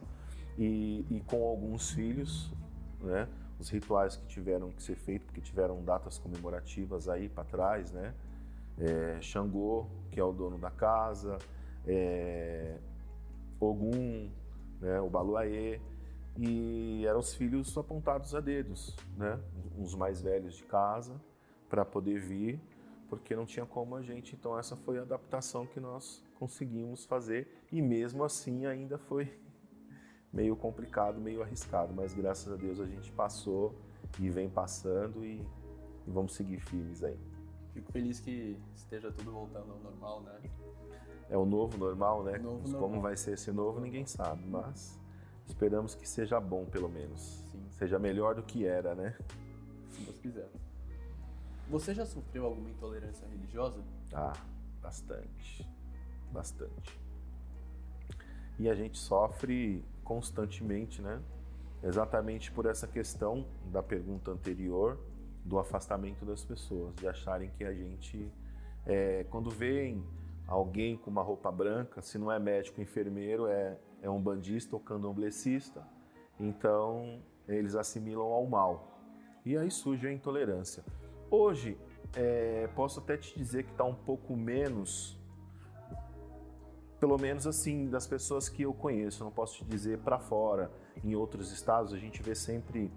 e, 0.58 1.06
e 1.10 1.22
com 1.22 1.44
alguns 1.44 1.92
filhos 1.92 2.52
né? 3.02 3.28
Os 3.60 3.70
rituais 3.70 4.16
que 4.16 4.26
tiveram 4.28 4.72
que 4.72 4.82
ser 4.82 4.96
feitos, 4.96 5.26
porque 5.26 5.42
tiveram 5.42 5.84
datas 5.84 6.18
comemorativas 6.18 7.08
aí 7.08 7.30
para 7.30 7.44
trás, 7.44 7.92
né? 7.92 8.14
É, 8.78 9.22
Xangô, 9.22 9.88
que 10.10 10.20
é 10.20 10.24
o 10.24 10.32
dono 10.32 10.58
da 10.58 10.72
casa, 10.72 11.38
é, 11.86 12.78
Ogum, 13.60 14.30
né? 14.80 15.00
o 15.00 15.10
Baluaê, 15.10 15.80
e 16.38 17.06
eram 17.06 17.20
os 17.20 17.34
filhos 17.36 17.78
apontados 17.78 18.34
a 18.34 18.40
dedos, 18.40 18.96
né? 19.18 19.40
Os 19.78 19.94
mais 19.94 20.22
velhos 20.22 20.56
de 20.56 20.64
casa, 20.64 21.14
para 21.70 21.86
poder 21.86 22.20
vir, 22.20 22.60
porque 23.08 23.36
não 23.36 23.46
tinha 23.46 23.66
como 23.66 23.96
a 23.96 24.02
gente. 24.02 24.36
Então, 24.36 24.58
essa 24.58 24.76
foi 24.76 24.98
a 24.98 25.02
adaptação 25.02 25.66
que 25.66 25.80
nós 25.80 26.24
conseguimos 26.40 27.06
fazer, 27.06 27.48
e 27.72 27.82
mesmo 27.82 28.24
assim 28.24 28.66
ainda 28.66 28.98
foi 28.98 29.32
meio 30.32 30.56
complicado, 30.56 31.20
meio 31.20 31.42
arriscado, 31.42 31.94
mas 31.94 32.14
graças 32.14 32.52
a 32.52 32.56
Deus 32.56 32.80
a 32.80 32.86
gente 32.86 33.12
passou 33.12 33.76
e 34.20 34.30
vem 34.30 34.50
passando 34.50 35.26
e, 35.26 35.42
e 36.08 36.12
vamos 36.12 36.34
seguir 36.34 36.60
firmes 36.60 37.04
aí. 37.04 37.20
Fico 37.74 37.92
feliz 37.92 38.20
que 38.20 38.58
esteja 38.76 39.12
tudo 39.12 39.32
voltando 39.32 39.72
ao 39.72 39.80
normal, 39.80 40.22
né? 40.22 40.40
É 41.30 41.38
o 41.38 41.46
novo 41.46 41.78
normal, 41.78 42.24
né? 42.24 42.38
Novo 42.38 42.64
Como 42.64 42.80
normal. 42.80 43.02
vai 43.02 43.16
ser 43.16 43.34
esse 43.34 43.52
novo, 43.52 43.80
ninguém 43.80 44.06
sabe, 44.06 44.46
mas 44.46 45.00
esperamos 45.48 45.96
que 45.96 46.08
seja 46.08 46.40
bom, 46.40 46.66
pelo 46.66 46.90
menos. 46.90 47.22
Sim. 47.52 47.66
Seja 47.70 47.98
melhor 47.98 48.36
do 48.36 48.44
que 48.44 48.66
era, 48.66 48.94
né? 48.94 49.18
Se 49.90 50.02
Deus 50.02 50.18
quiser. 50.20 50.50
Você 51.70 51.94
já 51.94 52.06
sofreu 52.06 52.46
alguma 52.46 52.70
intolerância 52.70 53.26
religiosa? 53.28 53.82
Ah, 54.14 54.34
bastante. 54.82 55.66
Bastante. 56.34 57.00
E 58.60 58.70
a 58.70 58.76
gente 58.76 58.98
sofre 58.98 59.84
constantemente, 60.12 61.02
né? 61.02 61.22
Exatamente 61.82 62.52
por 62.52 62.66
essa 62.66 62.86
questão 62.86 63.48
da 63.72 63.82
pergunta 63.82 64.30
anterior 64.30 65.00
do 65.46 65.58
afastamento 65.58 66.26
das 66.26 66.44
pessoas, 66.44 66.94
de 66.96 67.08
acharem 67.08 67.50
que 67.58 67.64
a 67.64 67.74
gente, 67.74 68.30
é, 68.86 69.26
quando 69.30 69.50
veem 69.50 70.04
alguém 70.46 70.98
com 70.98 71.10
uma 71.10 71.24
roupa 71.24 71.50
branca, 71.50 72.02
se 72.02 72.18
não 72.18 72.30
é 72.30 72.38
médico, 72.38 72.82
enfermeiro, 72.82 73.48
é, 73.48 73.78
é 74.02 74.10
um 74.10 74.22
bandista 74.22 74.76
ou 74.76 74.82
candomblessista, 74.82 75.82
então 76.38 77.22
eles 77.48 77.74
assimilam 77.74 78.34
ao 78.34 78.46
mal. 78.46 79.00
E 79.46 79.58
aí 79.58 79.72
surge 79.72 80.08
a 80.08 80.12
intolerância. 80.12 80.84
Hoje, 81.32 81.78
é, 82.16 82.68
posso 82.76 83.00
até 83.00 83.16
te 83.16 83.34
dizer 83.34 83.64
que 83.64 83.72
está 83.72 83.86
um 83.86 83.96
pouco 83.96 84.36
menos, 84.36 85.18
pelo 87.02 87.18
menos 87.18 87.48
assim, 87.48 87.90
das 87.90 88.06
pessoas 88.06 88.48
que 88.48 88.62
eu 88.62 88.74
conheço. 88.76 89.24
não 89.24 89.32
posso 89.32 89.58
te 89.58 89.66
dizer 89.66 89.98
para 89.98 90.20
fora. 90.20 90.72
Em 91.04 91.16
outros 91.16 91.52
estados, 91.52 91.94
a 91.94 91.98
gente 91.98 92.22
vê 92.22 92.36
sempre 92.36 92.94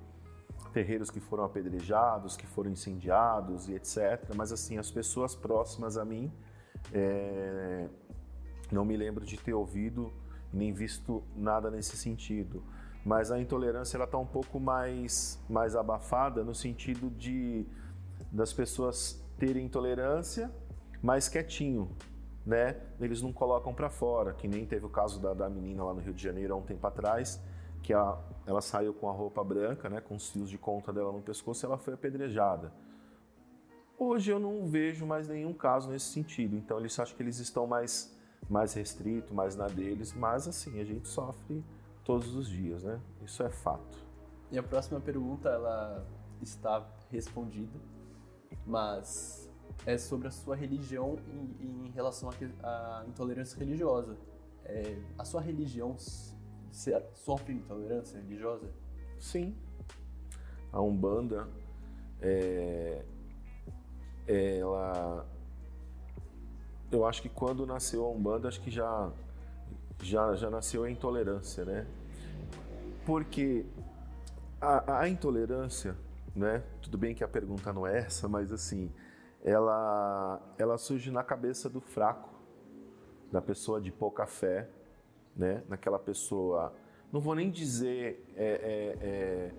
terreiros 0.74 1.10
que 1.10 1.20
foram 1.20 1.42
apedrejados, 1.44 2.36
que 2.36 2.46
foram 2.46 2.70
incendiados 2.70 3.66
e 3.66 3.72
etc. 3.72 4.34
Mas 4.36 4.52
assim, 4.52 4.76
as 4.76 4.90
pessoas 4.90 5.34
próximas 5.34 5.96
a 5.96 6.04
mim, 6.04 6.30
é, 6.92 7.88
não 8.70 8.84
me 8.84 8.94
lembro 8.94 9.24
de 9.24 9.38
ter 9.38 9.54
ouvido 9.54 10.12
nem 10.52 10.70
visto 10.70 11.24
nada 11.34 11.70
nesse 11.70 11.96
sentido. 11.96 12.62
Mas 13.06 13.32
a 13.32 13.40
intolerância 13.40 13.96
ela 13.96 14.04
está 14.04 14.18
um 14.18 14.26
pouco 14.26 14.60
mais, 14.60 15.42
mais 15.48 15.74
abafada 15.74 16.44
no 16.44 16.54
sentido 16.54 17.08
de 17.08 17.66
das 18.30 18.52
pessoas 18.52 19.24
terem 19.38 19.64
intolerância, 19.64 20.50
mais 21.00 21.28
quietinho, 21.28 21.88
né? 22.44 22.80
Eles 23.00 23.22
não 23.22 23.32
colocam 23.32 23.74
para 23.74 23.88
fora, 23.88 24.32
que 24.32 24.46
nem 24.46 24.66
teve 24.66 24.86
o 24.86 24.88
caso 24.88 25.20
da, 25.20 25.32
da 25.34 25.48
menina 25.48 25.84
lá 25.84 25.94
no 25.94 26.00
Rio 26.00 26.12
de 26.12 26.22
Janeiro 26.22 26.54
há 26.54 26.56
um 26.56 26.62
tempo 26.62 26.86
atrás, 26.86 27.40
que 27.82 27.92
a, 27.92 28.18
ela 28.46 28.60
saiu 28.60 28.94
com 28.94 29.08
a 29.08 29.12
roupa 29.12 29.42
branca, 29.42 29.88
né, 29.88 30.00
com 30.00 30.14
os 30.14 30.30
fios 30.30 30.48
de 30.48 30.58
conta 30.58 30.92
dela 30.92 31.12
no 31.12 31.20
pescoço, 31.20 31.64
e 31.64 31.66
ela 31.66 31.78
foi 31.78 31.94
apedrejada. 31.94 32.72
Hoje 33.98 34.30
eu 34.30 34.38
não 34.38 34.66
vejo 34.66 35.06
mais 35.06 35.28
nenhum 35.28 35.52
caso 35.52 35.90
nesse 35.90 36.06
sentido, 36.06 36.56
então 36.56 36.78
eles 36.78 36.98
acham 36.98 37.16
que 37.16 37.22
eles 37.22 37.38
estão 37.38 37.66
mais 37.66 38.12
mais 38.48 38.74
restritos, 38.74 39.32
mais 39.32 39.56
na 39.56 39.66
deles, 39.66 40.12
mas 40.12 40.46
assim, 40.46 40.80
a 40.80 40.84
gente 40.84 41.08
sofre 41.08 41.64
todos 42.04 42.34
os 42.34 42.48
dias, 42.48 42.82
né? 42.82 43.00
Isso 43.24 43.42
é 43.42 43.50
fato. 43.50 43.98
E 44.50 44.58
a 44.58 44.62
próxima 44.62 45.00
pergunta, 45.00 45.48
ela 45.48 46.06
está 46.42 46.86
respondida, 47.10 47.78
mas 48.66 49.43
é 49.86 49.98
sobre 49.98 50.28
a 50.28 50.30
sua 50.30 50.56
religião 50.56 51.18
em, 51.28 51.86
em 51.86 51.90
relação 51.90 52.30
à 52.62 53.04
intolerância 53.06 53.58
religiosa. 53.58 54.16
É, 54.64 54.96
a 55.18 55.24
sua 55.24 55.40
religião 55.40 55.96
sofre 57.12 57.52
intolerância 57.52 58.18
religiosa? 58.18 58.68
Sim. 59.18 59.54
A 60.72 60.80
Umbanda, 60.80 61.48
é, 62.20 63.04
ela... 64.26 65.26
Eu 66.90 67.04
acho 67.04 67.20
que 67.22 67.28
quando 67.28 67.66
nasceu 67.66 68.04
a 68.04 68.10
Umbanda, 68.10 68.48
acho 68.48 68.60
que 68.60 68.70
já, 68.70 69.10
já, 70.00 70.34
já 70.34 70.48
nasceu 70.48 70.84
a 70.84 70.90
intolerância, 70.90 71.64
né? 71.64 71.86
Porque 73.04 73.66
a, 74.60 75.00
a 75.00 75.08
intolerância, 75.08 75.96
né? 76.34 76.62
Tudo 76.80 76.96
bem 76.96 77.14
que 77.14 77.22
a 77.22 77.28
pergunta 77.28 77.72
não 77.72 77.86
é 77.86 77.98
essa, 77.98 78.28
mas 78.28 78.52
assim, 78.52 78.90
ela, 79.44 80.40
ela 80.58 80.78
surge 80.78 81.10
na 81.10 81.22
cabeça 81.22 81.68
do 81.68 81.80
fraco, 81.80 82.30
da 83.30 83.42
pessoa 83.42 83.80
de 83.80 83.92
pouca 83.92 84.26
fé, 84.26 84.68
né? 85.36 85.62
Naquela 85.68 85.98
pessoa, 85.98 86.74
não 87.12 87.20
vou 87.20 87.34
nem 87.34 87.50
dizer 87.50 88.24
é, 88.36 88.44
é, 88.44 89.06
é, 89.06 89.54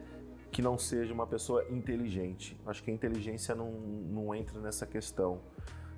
que 0.51 0.62
não 0.62 0.77
seja 0.77 1.13
uma 1.13 1.27
pessoa 1.27 1.63
inteligente. 1.70 2.60
Acho 2.65 2.84
que 2.84 2.89
a 2.89 2.94
inteligência 2.94 3.54
não, 3.54 3.72
não 3.72 4.34
entra 4.34 4.60
nessa 4.60 4.86
questão, 4.86 5.39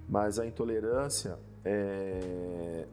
mas 0.09 0.37
a 0.37 0.45
intolerância 0.45 1.39
é, 1.63 2.87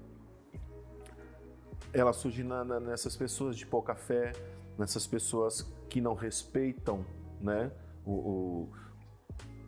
ela 1.93 2.13
surge 2.13 2.45
na, 2.45 2.65
na, 2.65 2.79
nessas 2.79 3.17
pessoas 3.17 3.57
de 3.57 3.67
pouca 3.67 3.95
fé, 3.95 4.33
nessas 4.79 5.07
pessoas 5.07 5.63
que 5.89 6.01
não 6.01 6.15
respeitam, 6.15 7.05
né? 7.41 7.71
o, 8.05 8.69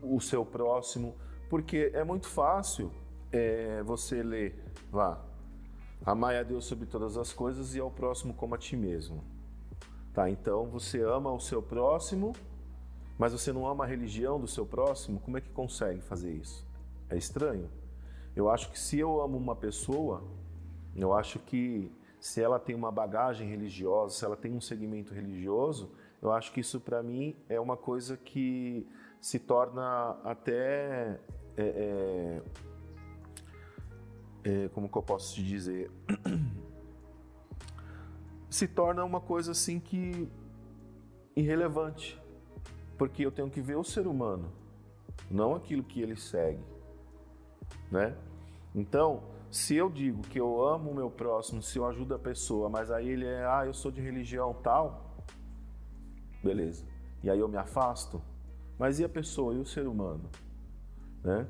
o, 0.02 0.16
o 0.16 0.20
seu 0.20 0.44
próximo, 0.44 1.14
porque 1.48 1.90
é 1.94 2.04
muito 2.04 2.26
fácil 2.26 2.92
é, 3.32 3.82
você 3.82 4.22
ler 4.22 4.54
lá 4.92 5.22
Amai 6.04 6.38
a 6.38 6.44
Deus 6.44 6.64
sobre 6.66 6.86
todas 6.86 7.16
as 7.16 7.32
coisas 7.32 7.74
e 7.74 7.80
ao 7.80 7.90
próximo 7.90 8.32
como 8.32 8.54
a 8.54 8.58
ti 8.58 8.76
mesmo. 8.76 9.24
Tá? 10.12 10.30
Então 10.30 10.66
você 10.66 11.02
ama 11.02 11.32
o 11.32 11.40
seu 11.40 11.60
próximo, 11.60 12.32
mas 13.18 13.32
você 13.32 13.52
não 13.52 13.66
ama 13.66 13.82
a 13.82 13.86
religião 13.86 14.38
do 14.38 14.46
seu 14.46 14.64
próximo, 14.64 15.18
como 15.18 15.36
é 15.36 15.40
que 15.40 15.48
consegue 15.48 16.00
fazer 16.00 16.32
isso? 16.32 16.64
É 17.10 17.16
estranho. 17.16 17.68
Eu 18.36 18.48
acho 18.48 18.70
que 18.70 18.78
se 18.78 18.98
eu 18.98 19.20
amo 19.20 19.36
uma 19.36 19.56
pessoa, 19.56 20.22
eu 20.94 21.12
acho 21.12 21.38
que 21.40 21.90
se 22.20 22.40
ela 22.40 22.60
tem 22.60 22.76
uma 22.76 22.92
bagagem 22.92 23.48
religiosa, 23.48 24.14
se 24.14 24.24
ela 24.24 24.36
tem 24.36 24.52
um 24.52 24.60
segmento 24.60 25.12
religioso, 25.12 25.90
eu 26.22 26.30
acho 26.30 26.52
que 26.52 26.60
isso 26.60 26.78
para 26.78 27.02
mim 27.02 27.34
é 27.48 27.58
uma 27.58 27.76
coisa 27.76 28.16
que 28.16 28.86
se 29.26 29.40
torna 29.40 30.16
até 30.22 31.18
é, 31.56 31.64
é, 31.64 32.42
é, 34.44 34.68
como 34.68 34.88
que 34.88 34.96
eu 34.96 35.02
posso 35.02 35.34
te 35.34 35.42
dizer, 35.42 35.90
se 38.48 38.68
torna 38.68 39.04
uma 39.04 39.20
coisa 39.20 39.50
assim 39.50 39.80
que 39.80 40.28
irrelevante, 41.34 42.22
porque 42.96 43.26
eu 43.26 43.32
tenho 43.32 43.50
que 43.50 43.60
ver 43.60 43.74
o 43.74 43.82
ser 43.82 44.06
humano, 44.06 44.52
não 45.28 45.56
aquilo 45.56 45.82
que 45.82 46.00
ele 46.00 46.14
segue, 46.14 46.62
né? 47.90 48.16
Então, 48.76 49.24
se 49.50 49.74
eu 49.74 49.90
digo 49.90 50.22
que 50.22 50.38
eu 50.38 50.64
amo 50.64 50.92
o 50.92 50.94
meu 50.94 51.10
próximo, 51.10 51.60
se 51.60 51.80
eu 51.80 51.84
ajudo 51.84 52.14
a 52.14 52.18
pessoa, 52.18 52.68
mas 52.68 52.92
aí 52.92 53.08
ele 53.08 53.26
é, 53.26 53.44
ah, 53.44 53.66
eu 53.66 53.74
sou 53.74 53.90
de 53.90 54.00
religião 54.00 54.54
tal, 54.54 55.16
beleza. 56.44 56.86
E 57.24 57.28
aí 57.28 57.40
eu 57.40 57.48
me 57.48 57.56
afasto, 57.56 58.22
mas 58.78 58.98
e 59.00 59.04
a 59.04 59.08
pessoa 59.08 59.54
e 59.54 59.58
o 59.58 59.64
ser 59.64 59.86
humano, 59.86 60.28
né? 61.22 61.46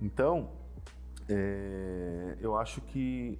Então, 0.00 0.50
é, 1.28 2.36
eu 2.40 2.56
acho 2.56 2.80
que, 2.82 3.36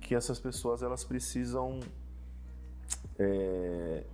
que 0.00 0.14
essas 0.14 0.38
pessoas 0.38 0.82
elas 0.82 1.04
precisam 1.04 1.80
é, 3.18 4.04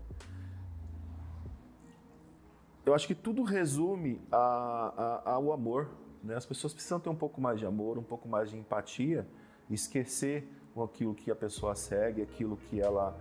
eu 2.84 2.94
acho 2.94 3.06
que 3.06 3.14
tudo 3.14 3.42
resume 3.42 4.20
a, 4.30 5.22
a, 5.24 5.30
ao 5.32 5.52
amor. 5.52 5.88
Né? 6.22 6.34
As 6.34 6.46
pessoas 6.46 6.72
precisam 6.72 6.98
ter 6.98 7.08
um 7.08 7.16
pouco 7.16 7.40
mais 7.40 7.58
de 7.58 7.66
amor, 7.66 7.96
um 7.96 8.02
pouco 8.02 8.28
mais 8.28 8.50
de 8.50 8.58
empatia, 8.58 9.26
esquecer 9.70 10.48
aquilo 10.82 11.14
que 11.14 11.30
a 11.30 11.36
pessoa 11.36 11.74
segue, 11.74 12.22
aquilo 12.22 12.56
que 12.56 12.80
ela 12.80 13.18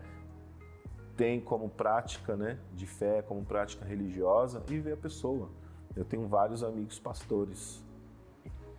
tem 1.21 1.39
como 1.39 1.69
prática 1.69 2.35
né, 2.35 2.57
de 2.73 2.87
fé, 2.87 3.21
como 3.21 3.45
prática 3.45 3.85
religiosa 3.85 4.63
e 4.69 4.79
ver 4.79 4.93
a 4.93 4.97
pessoa. 4.97 5.49
Eu 5.95 6.03
tenho 6.03 6.27
vários 6.27 6.63
amigos 6.63 6.97
pastores 6.97 7.83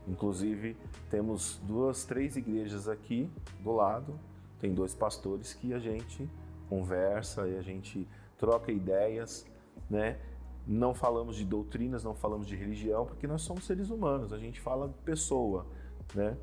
Inclusive, 0.06 0.76
temos 1.10 1.60
duas, 1.62 2.04
três 2.04 2.36
igrejas 2.36 2.88
aqui 2.88 3.30
do 3.60 3.72
lado, 3.72 4.18
tem 4.58 4.74
dois 4.74 4.94
pastores 4.94 5.54
que 5.54 5.72
a 5.72 5.78
gente 5.78 6.28
conversa 6.68 7.46
e 7.46 7.56
a 7.56 7.62
gente 7.62 8.08
troca 8.36 8.72
ideias, 8.72 9.46
né? 9.88 10.18
Não 10.66 10.94
falamos 10.94 11.36
de 11.36 11.44
doutrinas, 11.44 12.02
não 12.02 12.14
falamos 12.14 12.46
de 12.46 12.56
religião, 12.56 13.06
porque 13.06 13.26
nós 13.26 13.42
somos 13.42 13.64
seres 13.64 13.90
humanos, 13.90 14.32
a 14.32 14.38
gente 14.38 14.60
fala 14.60 14.88
de 14.88 14.98
pessoa, 15.04 15.66
né? 16.14 16.36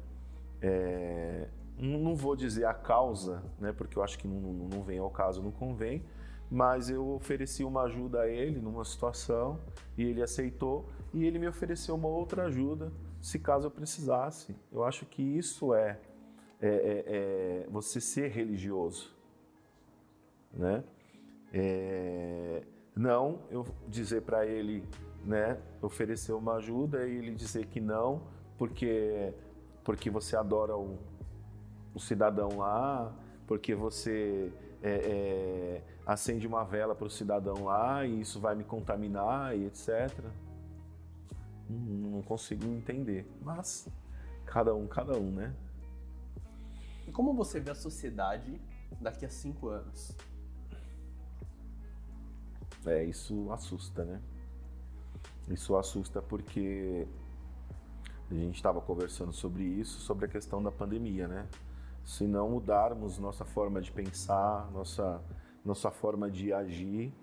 É, 0.62 1.47
não 1.79 2.15
vou 2.15 2.35
dizer 2.35 2.65
a 2.65 2.73
causa, 2.73 3.41
né? 3.59 3.71
Porque 3.71 3.97
eu 3.97 4.03
acho 4.03 4.17
que 4.19 4.27
não, 4.27 4.39
não 4.39 4.83
vem 4.83 4.99
ao 4.99 5.09
caso, 5.09 5.41
não 5.41 5.51
convém, 5.51 6.03
mas 6.51 6.89
eu 6.89 7.07
ofereci 7.09 7.63
uma 7.63 7.83
ajuda 7.83 8.21
a 8.21 8.27
ele 8.27 8.59
numa 8.59 8.83
situação 8.83 9.59
e 9.97 10.03
ele 10.03 10.21
aceitou 10.21 10.89
e 11.13 11.25
ele 11.25 11.39
me 11.39 11.47
ofereceu 11.47 11.95
uma 11.95 12.07
outra 12.07 12.45
ajuda 12.45 12.91
se 13.21 13.39
caso 13.39 13.67
eu 13.67 13.71
precisasse. 13.71 14.55
Eu 14.71 14.83
acho 14.83 15.05
que 15.05 15.21
isso 15.21 15.73
é, 15.73 15.99
é, 16.61 16.67
é, 16.67 17.03
é 17.65 17.67
você 17.69 18.01
ser 18.01 18.29
religioso, 18.31 19.15
né? 20.53 20.83
É, 21.53 22.63
não 22.95 23.39
eu 23.49 23.65
dizer 23.87 24.21
para 24.21 24.45
ele, 24.45 24.83
né, 25.23 25.57
oferecer 25.81 26.33
uma 26.33 26.55
ajuda 26.55 27.07
e 27.07 27.15
ele 27.15 27.33
dizer 27.33 27.65
que 27.67 27.79
não, 27.79 28.21
porque 28.57 29.33
porque 29.83 30.09
você 30.09 30.35
adora 30.35 30.77
o, 30.77 30.99
cidadão 31.99 32.57
lá, 32.57 33.13
porque 33.47 33.75
você 33.75 34.51
é, 34.81 34.91
é, 34.91 35.83
acende 36.05 36.47
uma 36.47 36.63
vela 36.63 36.95
para 36.95 37.07
o 37.07 37.09
cidadão 37.09 37.65
lá 37.65 38.05
e 38.05 38.21
isso 38.21 38.39
vai 38.39 38.55
me 38.55 38.63
contaminar 38.63 39.55
e 39.57 39.65
etc 39.65 40.13
não 41.69 42.21
consigo 42.21 42.65
entender. 42.65 43.29
Mas 43.41 43.88
cada 44.45 44.73
um, 44.73 44.88
cada 44.88 45.17
um, 45.17 45.31
né? 45.31 45.55
E 47.07 47.12
como 47.12 47.33
você 47.33 47.59
vê 47.59 47.71
a 47.71 47.75
sociedade 47.75 48.59
daqui 48.99 49.25
a 49.25 49.29
cinco 49.29 49.69
anos? 49.69 50.15
É, 52.85 53.03
isso 53.03 53.51
assusta, 53.51 54.03
né? 54.03 54.21
Isso 55.49 55.75
assusta 55.75 56.21
porque 56.21 57.07
a 58.29 58.33
gente 58.33 58.55
estava 58.55 58.79
conversando 58.79 59.33
sobre 59.33 59.63
isso, 59.63 59.99
sobre 59.99 60.25
a 60.25 60.27
questão 60.27 60.62
da 60.62 60.71
pandemia, 60.71 61.27
né? 61.27 61.47
Se 62.09 62.25
não 62.25 62.49
mudarmos 62.49 63.19
nossa 63.19 63.45
forma 63.45 63.79
de 63.79 63.91
pensar, 63.91 64.67
nossa, 64.71 65.21
nossa 65.63 65.91
forma 65.91 66.27
de 66.27 66.51
agir, 66.51 67.13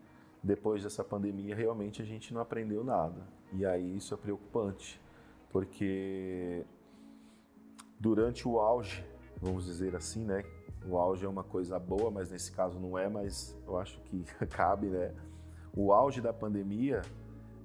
depois 0.41 0.85
dessa 0.85 1.03
pandemia, 1.03 1.57
realmente 1.57 2.01
a 2.01 2.05
gente 2.05 2.33
não 2.33 2.41
aprendeu 2.41 2.85
nada. 2.85 3.27
E 3.53 3.67
aí 3.67 3.97
isso 3.97 4.15
é 4.15 4.17
preocupante, 4.17 5.01
porque 5.51 6.65
durante 7.99 8.47
o 8.47 8.61
auge, 8.61 9.05
vamos 9.43 9.65
dizer 9.65 9.97
assim, 9.97 10.25
né? 10.25 10.45
O 10.89 10.97
auge 10.97 11.27
é 11.27 11.29
uma 11.29 11.43
coisa 11.43 11.81
boa, 11.81 12.09
mas 12.09 12.31
nesse 12.31 12.53
caso 12.53 12.79
não 12.79 12.97
é, 12.97 13.09
mas 13.09 13.59
eu 13.67 13.77
acho 13.77 14.01
que 14.03 14.23
cabe, 14.47 14.87
né? 14.87 15.13
O 15.75 15.93
auge 15.93 16.21
da 16.21 16.33
pandemia, 16.33 17.03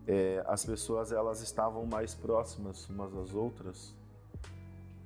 é, 0.08 0.44
as 0.48 0.66
pessoas 0.66 1.12
elas 1.12 1.40
estavam 1.40 1.86
mais 1.86 2.16
próximas 2.16 2.90
umas 2.90 3.14
das 3.14 3.36
outras, 3.36 3.96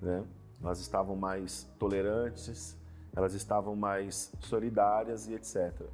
né? 0.02 0.26
Elas 0.62 0.80
estavam 0.80 1.16
mais 1.16 1.64
tolerantes, 1.78 2.78
elas 3.16 3.34
estavam 3.34 3.76
mais 3.76 4.32
solidárias 4.40 5.28
e 5.28 5.34
etc. 5.34 5.88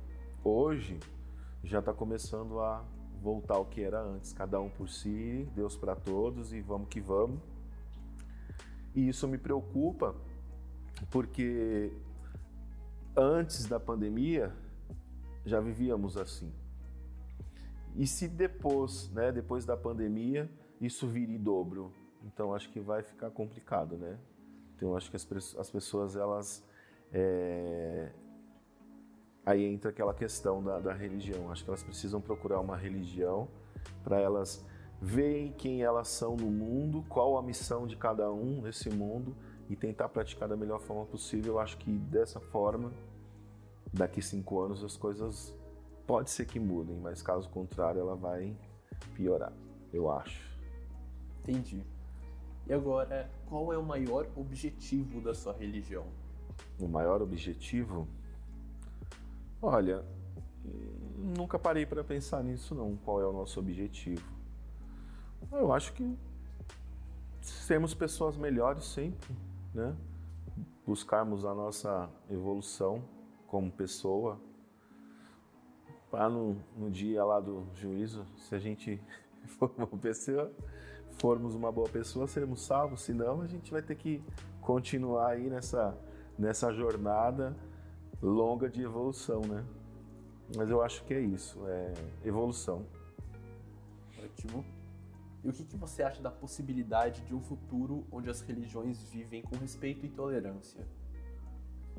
Hoje 0.44 1.00
já 1.64 1.80
está 1.80 1.94
começando 1.94 2.60
a 2.60 2.84
voltar 3.22 3.56
ao 3.56 3.66
que 3.66 3.82
era 3.82 4.02
antes, 4.02 4.34
cada 4.34 4.60
um 4.60 4.70
por 4.70 4.90
si, 4.90 5.48
Deus 5.54 5.78
para 5.78 5.96
todos 5.96 6.52
e 6.54 6.62
vamos 6.62 6.88
que 6.90 7.00
vamos. 7.00 7.40
E 8.96 9.08
isso 9.08 9.28
me 9.28 9.38
preocupa 9.38 10.16
porque 11.10 11.94
antes 13.16 13.68
da 13.68 13.80
pandemia 13.80 14.54
já 15.46 15.60
vivíamos 15.60 16.18
assim. 16.18 16.52
E 17.96 18.08
se 18.08 18.28
depois, 18.28 19.10
né, 19.10 19.32
depois 19.32 19.66
da 19.66 19.76
pandemia, 19.76 20.50
isso 20.80 21.08
vira 21.08 21.32
em 21.32 21.38
dobro, 21.38 21.92
então 22.24 22.54
acho 22.54 22.72
que 22.72 22.80
vai 22.80 23.04
ficar 23.04 23.30
complicado, 23.30 23.98
né? 23.98 24.18
Então 24.82 24.98
acho 24.98 25.12
que 25.12 25.16
as, 25.16 25.56
as 25.60 25.70
pessoas 25.70 26.16
elas 26.16 26.66
é... 27.14 28.12
aí 29.46 29.64
entra 29.64 29.92
aquela 29.92 30.12
questão 30.12 30.64
da, 30.64 30.80
da 30.80 30.92
religião. 30.92 31.52
Acho 31.52 31.64
que 31.64 31.70
elas 31.70 31.84
precisam 31.84 32.20
procurar 32.20 32.60
uma 32.60 32.76
religião 32.76 33.48
para 34.04 34.20
elas 34.20 34.66
verem 35.00 35.52
quem 35.52 35.84
elas 35.84 36.08
são 36.08 36.36
no 36.36 36.50
mundo, 36.50 37.06
qual 37.08 37.38
a 37.38 37.44
missão 37.44 37.86
de 37.86 37.96
cada 37.96 38.32
um 38.32 38.64
nesse 38.64 38.90
mundo 38.90 39.36
e 39.70 39.76
tentar 39.76 40.10
praticar 40.10 40.50
da 40.50 40.58
melhor 40.58 40.80
forma 40.80 41.06
possível. 41.06 41.54
Eu 41.54 41.60
acho 41.60 41.78
que 41.78 41.92
dessa 41.92 42.40
forma, 42.40 42.92
daqui 43.94 44.20
cinco 44.20 44.62
anos 44.62 44.84
as 44.84 44.98
coisas 44.98 45.56
pode 46.08 46.32
ser 46.32 46.46
que 46.46 46.60
mudem, 46.60 46.98
mas 46.98 47.22
caso 47.22 47.48
contrário 47.50 48.02
ela 48.02 48.16
vai 48.16 48.58
piorar, 49.14 49.54
eu 49.94 50.10
acho. 50.12 50.42
Entendi. 51.44 51.84
E 52.72 52.74
agora, 52.74 53.30
qual 53.50 53.74
é 53.74 53.78
o 53.78 53.84
maior 53.84 54.26
objetivo 54.34 55.20
da 55.20 55.34
sua 55.34 55.52
religião? 55.52 56.06
O 56.80 56.88
maior 56.88 57.22
objetivo? 57.22 58.08
Olha, 59.62 60.06
nunca 61.18 61.60
parei 61.60 61.86
para 61.86 62.02
pensar 62.02 62.42
nisso 62.42 62.74
não. 62.74 62.96
Qual 62.96 63.22
é 63.22 63.28
o 63.28 63.34
nosso 63.34 63.60
objetivo? 63.60 64.24
Eu 65.52 65.74
acho 65.74 65.92
que 65.92 66.18
sermos 67.42 67.94
pessoas 67.94 68.38
melhores 68.38 68.86
sempre, 68.86 69.36
né? 69.74 69.94
Buscarmos 70.88 71.44
a 71.44 71.54
nossa 71.54 72.10
evolução 72.30 73.04
como 73.48 73.70
pessoa. 73.70 74.40
Para 76.10 76.30
no, 76.30 76.56
no 76.78 76.90
dia 76.90 77.22
lá 77.26 77.42
do 77.42 77.68
juízo, 77.76 78.26
se 78.38 78.56
a 78.56 78.60
gente 78.60 78.98
for 79.60 79.70
uma 79.78 79.88
pessoa 79.88 80.50
formos 81.18 81.56
uma 81.56 81.72
boa 81.72 81.90
pessoa, 81.90 82.28
seremos 82.28 82.62
salvos, 82.62 83.02
senão 83.02 83.42
a 83.42 83.48
gente 83.48 83.72
vai 83.72 83.82
ter 83.82 83.96
que 83.96 84.24
continuar 84.62 85.32
aí 85.32 85.50
nessa, 85.50 85.98
nessa 86.38 86.72
jornada 86.74 87.56
longa 88.22 88.70
de 88.70 88.82
evolução, 88.82 89.42
né? 89.42 89.66
Mas 90.56 90.70
eu 90.70 90.82
acho 90.82 91.04
que 91.06 91.14
é 91.14 91.20
isso, 91.20 91.66
é 91.68 91.94
evolução. 92.24 92.86
Ótimo. 94.24 94.66
E 95.44 95.50
o 95.50 95.54
que, 95.54 95.64
que 95.64 95.76
você 95.76 96.04
acha 96.04 96.22
da 96.22 96.30
possibilidade 96.30 97.22
de 97.22 97.34
um 97.34 97.42
futuro 97.42 98.06
onde 98.12 98.30
as 98.30 98.42
religiões 98.42 99.02
vivem 99.04 99.42
com 99.42 99.56
respeito 99.58 100.06
e 100.06 100.10
tolerância? 100.10 100.86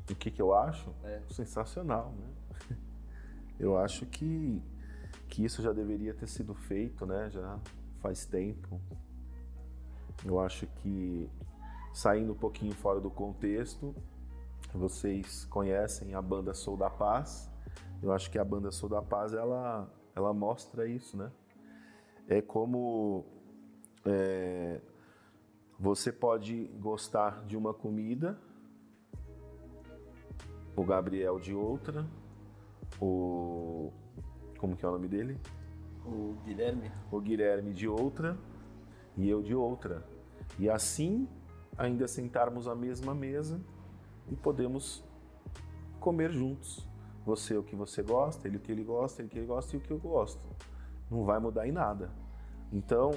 O 0.09 0.15
que, 0.15 0.31
que 0.31 0.41
eu 0.41 0.53
acho? 0.53 0.93
É. 1.03 1.21
Sensacional, 1.29 2.13
né? 2.17 2.77
Eu 3.59 3.77
acho 3.77 4.05
que, 4.07 4.61
que 5.29 5.45
isso 5.45 5.61
já 5.61 5.71
deveria 5.71 6.13
ter 6.13 6.27
sido 6.27 6.53
feito, 6.53 7.05
né? 7.05 7.29
Já 7.29 7.59
faz 8.03 8.25
tempo. 8.25 8.81
Eu 10.25 10.37
acho 10.41 10.67
que 10.67 11.29
saindo 11.93 12.33
um 12.33 12.35
pouquinho 12.35 12.75
fora 12.75 12.99
do 12.99 13.09
contexto, 13.09 13.95
vocês 14.73 15.45
conhecem 15.45 16.13
a 16.13 16.21
banda 16.21 16.53
Sou 16.53 16.75
da 16.75 16.89
Paz. 16.89 17.49
Eu 18.01 18.11
acho 18.11 18.29
que 18.29 18.37
a 18.37 18.43
banda 18.43 18.71
Sou 18.71 18.89
da 18.89 19.01
Paz 19.01 19.33
ela, 19.33 19.89
ela 20.13 20.33
mostra 20.33 20.85
isso, 20.85 21.15
né? 21.15 21.31
É 22.27 22.41
como 22.41 23.25
é, 24.05 24.81
você 25.79 26.11
pode 26.11 26.65
gostar 26.79 27.45
de 27.45 27.55
uma 27.55 27.73
comida, 27.73 28.37
o 30.75 30.83
Gabriel 30.83 31.39
de 31.39 31.53
outra, 31.53 32.05
o 32.99 33.91
como 34.57 34.75
que 34.75 34.85
é 34.85 34.87
o 34.87 34.91
nome 34.91 35.07
dele? 35.07 35.37
O 36.05 36.35
Guilherme. 36.45 36.91
O 37.11 37.19
Guilherme 37.19 37.73
de 37.73 37.87
outra 37.87 38.37
e 39.17 39.29
eu 39.29 39.41
de 39.41 39.55
outra. 39.55 40.03
E 40.59 40.69
assim 40.69 41.27
ainda 41.77 42.07
sentarmos 42.07 42.67
à 42.67 42.75
mesma 42.75 43.13
mesa 43.13 43.59
e 44.29 44.35
podemos 44.35 45.03
comer 45.99 46.31
juntos. 46.31 46.87
Você 47.25 47.55
o 47.55 47.63
que 47.63 47.75
você 47.75 48.03
gosta, 48.03 48.47
ele 48.47 48.57
o 48.57 48.59
que 48.59 48.71
ele 48.71 48.83
gosta, 48.83 49.21
ele 49.21 49.27
o 49.27 49.31
que 49.31 49.39
ele 49.39 49.47
gosta 49.47 49.75
e 49.75 49.79
o 49.79 49.81
que 49.81 49.91
eu 49.91 49.99
gosto. 49.99 50.41
Não 51.09 51.23
vai 51.23 51.39
mudar 51.39 51.67
em 51.67 51.71
nada. 51.71 52.11
Então, 52.71 53.11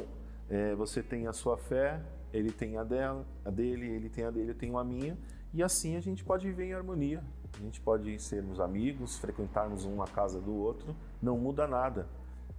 é, 0.48 0.74
você 0.74 1.02
tem 1.02 1.26
a 1.26 1.32
sua 1.32 1.56
fé, 1.56 2.00
ele 2.32 2.52
tem 2.52 2.76
a 2.76 2.84
dela, 2.84 3.26
a 3.44 3.50
dele, 3.50 3.86
ele 3.86 4.08
tem 4.08 4.24
a 4.24 4.30
dele, 4.30 4.50
eu 4.50 4.54
tenho 4.54 4.78
a 4.78 4.84
minha, 4.84 5.18
e 5.52 5.62
assim 5.62 5.96
a 5.96 6.00
gente 6.00 6.24
pode 6.24 6.46
viver 6.46 6.66
em 6.66 6.74
harmonia. 6.74 7.24
A 7.54 7.58
gente 7.58 7.80
pode 7.80 8.18
sermos 8.20 8.60
amigos, 8.60 9.18
frequentarmos 9.18 9.84
um 9.84 10.04
casa 10.04 10.40
do 10.40 10.54
outro, 10.54 10.94
não 11.22 11.38
muda 11.38 11.66
nada. 11.66 12.06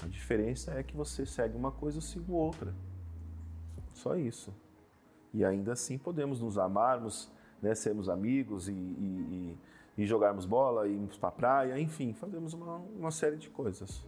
A 0.03 0.07
diferença 0.07 0.71
é 0.73 0.83
que 0.83 0.95
você 0.95 1.25
segue 1.25 1.55
uma 1.57 1.71
coisa, 1.71 1.97
eu 1.97 2.01
sigo 2.01 2.33
outra. 2.33 2.73
Só 3.93 4.15
isso. 4.15 4.53
E 5.33 5.43
ainda 5.43 5.73
assim 5.73 5.97
podemos 5.97 6.39
nos 6.39 6.57
amarmos, 6.57 7.31
né, 7.61 7.73
sermos 7.73 8.09
amigos 8.09 8.67
e, 8.67 8.73
e, 8.73 9.57
e, 9.97 10.03
e 10.03 10.05
jogarmos 10.05 10.45
bola, 10.45 10.87
irmos 10.87 11.17
para 11.17 11.29
a 11.29 11.31
praia, 11.31 11.79
enfim, 11.79 12.13
fazemos 12.13 12.53
uma, 12.53 12.77
uma 12.77 13.11
série 13.11 13.37
de 13.37 13.49
coisas. 13.49 14.05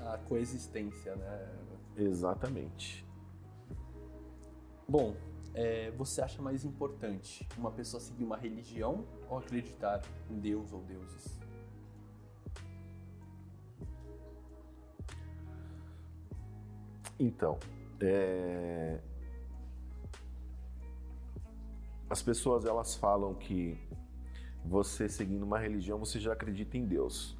A 0.00 0.18
coexistência, 0.18 1.14
né? 1.14 1.48
Exatamente. 1.96 3.06
Bom, 4.88 5.14
é, 5.54 5.92
você 5.92 6.20
acha 6.20 6.42
mais 6.42 6.64
importante 6.64 7.46
uma 7.56 7.70
pessoa 7.70 8.00
seguir 8.00 8.24
uma 8.24 8.36
religião 8.36 9.06
ou 9.30 9.38
acreditar 9.38 10.02
em 10.28 10.38
Deus 10.38 10.72
ou 10.72 10.82
deuses? 10.82 11.38
Então, 17.18 17.58
é... 18.00 19.00
as 22.10 22.22
pessoas 22.22 22.64
elas 22.64 22.94
falam 22.96 23.34
que 23.34 23.78
você 24.64 25.08
seguindo 25.08 25.42
uma 25.42 25.58
religião 25.58 25.98
você 25.98 26.18
já 26.18 26.32
acredita 26.32 26.76
em 26.76 26.84
Deus. 26.84 27.36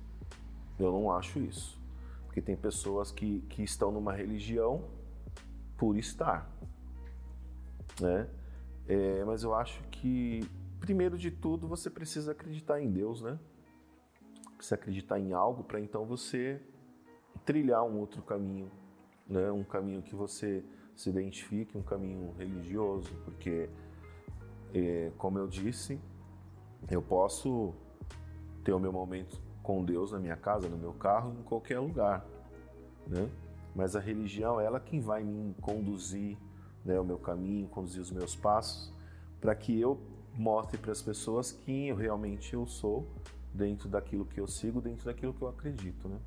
Eu 0.79 0.93
não 0.93 1.11
acho 1.11 1.39
isso, 1.39 1.81
porque 2.27 2.43
tem 2.43 2.57
pessoas 2.57 3.11
que, 3.11 3.41
que 3.43 3.63
estão 3.63 3.93
numa 3.93 4.13
religião 4.13 4.85
por 5.77 5.97
estar, 5.97 6.51
né? 8.01 8.29
É, 8.87 9.25
mas 9.25 9.43
eu 9.43 9.55
acho 9.55 9.83
que 9.85 10.41
primeiro 10.81 11.17
de 11.17 11.31
tudo 11.31 11.67
você 11.67 11.89
precisa 11.89 12.33
acreditar 12.33 12.81
em 12.81 12.91
Deus, 12.91 13.23
né? 13.23 13.39
Precisa 14.57 14.75
acreditar 14.75 15.19
em 15.19 15.33
algo 15.33 15.65
para 15.65 15.81
então 15.81 16.05
você 16.05 16.61
trilhar 17.45 17.83
um 17.85 17.99
outro 17.99 18.23
caminho 18.23 18.71
né? 19.27 19.51
um 19.51 19.65
caminho 19.65 20.03
que 20.03 20.15
você 20.15 20.65
se 20.95 21.11
identifique, 21.11 21.77
um 21.77 21.83
caminho 21.83 22.33
religioso, 22.39 23.11
porque, 23.25 23.69
é, 24.73 25.11
como 25.19 25.39
eu 25.39 25.47
disse, 25.47 25.99
eu 26.91 27.03
posso 27.03 27.75
ter 28.63 28.73
o 28.73 28.79
meu 28.79 28.93
momento 28.93 29.41
com 29.63 29.85
Deus 29.85 30.13
na 30.13 30.19
minha 30.19 30.37
casa, 30.37 30.69
no 30.69 30.77
meu 30.77 30.93
carro, 30.93 31.35
em 31.39 31.43
qualquer 31.43 31.79
lugar, 31.79 32.25
né? 33.07 33.29
Mas 33.75 33.97
a 33.97 34.01
religião, 34.01 34.61
ela 34.61 34.79
quem 34.79 35.01
vai 35.01 35.25
me 35.25 35.55
conduzir, 35.55 36.37
né, 36.85 37.01
o 37.01 37.05
meu 37.05 37.19
caminho, 37.19 37.67
conduzir 37.69 38.01
os 38.01 38.11
meus 38.11 38.37
passos, 38.37 38.93
para 39.41 39.55
que 39.55 39.79
eu 39.79 39.99
mostre 40.35 40.79
para 40.79 40.93
as 40.93 41.03
pessoas 41.03 41.51
quem 41.51 41.89
eu 41.89 41.97
realmente 41.97 42.55
eu 42.55 42.67
sou 42.67 43.07
dentro 43.53 43.89
daquilo 43.89 44.25
que 44.25 44.41
eu 44.41 44.47
sigo, 44.47 44.81
dentro 44.81 45.07
daquilo 45.07 45.33
que 45.33 45.43
eu 45.43 45.49
acredito, 45.49 46.09
né? 46.09 46.19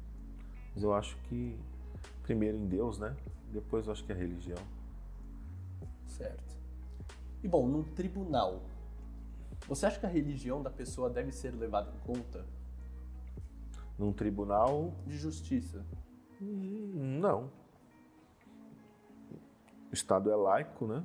Mas 0.73 0.83
eu 0.83 0.93
acho 0.93 1.17
que 1.23 1.57
primeiro 2.27 2.57
em 2.57 2.67
Deus, 2.67 2.99
né? 2.99 3.15
Depois 3.53 3.87
eu 3.87 3.93
acho 3.93 4.03
que 4.03 4.11
é 4.11 4.15
religião. 4.15 4.59
Certo. 6.05 6.55
E 7.41 7.47
bom, 7.47 7.65
num 7.65 7.83
tribunal, 7.83 8.61
Você 9.67 9.85
acha 9.85 9.99
que 9.99 10.05
a 10.05 10.09
religião 10.09 10.61
da 10.61 10.69
pessoa 10.69 11.09
deve 11.09 11.31
ser 11.31 11.51
levada 11.53 11.91
em 11.91 11.99
conta? 11.99 12.45
Num 13.97 14.13
tribunal? 14.13 14.93
De 15.05 15.17
justiça? 15.17 15.85
Hum, 16.41 17.19
não. 17.19 17.51
O 19.91 19.93
Estado 19.93 20.31
é 20.31 20.35
laico, 20.35 20.85
né? 20.85 21.03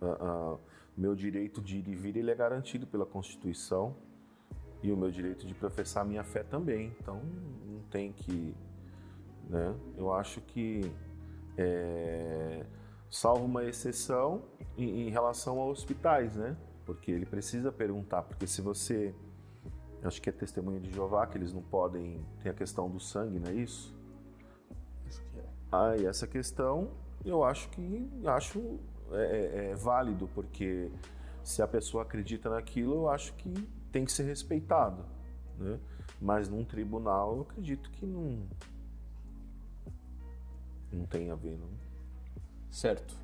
O 0.00 0.58
meu 0.96 1.14
direito 1.14 1.60
de 1.60 1.78
ir 1.78 1.88
e 1.88 1.94
vir 1.96 2.16
ele 2.16 2.30
é 2.30 2.34
garantido 2.34 2.86
pela 2.86 3.06
Constituição 3.06 3.96
e 4.82 4.92
o 4.92 4.96
meu 4.96 5.10
direito 5.10 5.46
de 5.46 5.54
professar 5.54 6.02
a 6.04 6.06
minha 6.06 6.22
fé 6.22 6.42
também. 6.44 6.94
Então, 7.00 7.20
não 7.66 7.80
tem 7.90 8.12
que. 8.12 8.54
Né? 9.48 9.74
Eu 9.96 10.12
acho 10.12 10.40
que, 10.40 10.90
é, 11.56 12.64
salvo 13.10 13.44
uma 13.44 13.64
exceção 13.64 14.42
em, 14.76 15.06
em 15.06 15.10
relação 15.10 15.60
a 15.60 15.66
hospitais, 15.66 16.36
né? 16.36 16.56
Porque 16.84 17.10
ele 17.10 17.24
precisa 17.24 17.72
perguntar, 17.72 18.22
porque 18.22 18.46
se 18.46 18.60
você 18.60 19.14
acho 20.02 20.20
que 20.20 20.28
é 20.28 20.32
testemunha 20.32 20.80
de 20.80 20.92
Jeová, 20.92 21.26
que 21.26 21.38
eles 21.38 21.52
não 21.52 21.62
podem. 21.62 22.24
Tem 22.42 22.50
a 22.52 22.54
questão 22.54 22.90
do 22.90 23.00
sangue, 23.00 23.38
não 23.38 23.50
é 23.50 23.54
isso? 23.54 23.94
Acho 25.06 25.22
que 25.22 25.38
é. 25.38 25.44
Ah, 25.72 25.96
e 25.96 26.06
essa 26.06 26.26
questão 26.26 26.90
eu 27.24 27.42
acho 27.42 27.70
que 27.70 28.10
acho 28.26 28.78
é, 29.12 29.16
é, 29.16 29.70
é, 29.70 29.74
válido, 29.74 30.28
porque 30.34 30.90
se 31.42 31.62
a 31.62 31.66
pessoa 31.66 32.02
acredita 32.02 32.50
naquilo, 32.50 32.94
eu 32.94 33.08
acho 33.08 33.34
que 33.34 33.52
tem 33.90 34.04
que 34.04 34.12
ser 34.12 34.24
respeitado. 34.24 35.04
Né? 35.58 35.78
Mas 36.20 36.48
num 36.48 36.64
tribunal 36.64 37.36
eu 37.36 37.42
acredito 37.42 37.90
que 37.90 38.04
não. 38.04 38.46
Não 40.94 41.06
tem 41.06 41.30
a 41.30 41.34
ver, 41.34 41.58
não. 41.58 41.68
Certo. 42.70 43.16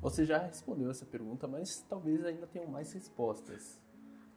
Você 0.00 0.24
já 0.24 0.38
respondeu 0.38 0.90
essa 0.90 1.04
pergunta, 1.04 1.46
mas 1.48 1.84
talvez 1.88 2.24
ainda 2.24 2.46
tenham 2.46 2.70
mais 2.70 2.92
respostas. 2.92 3.78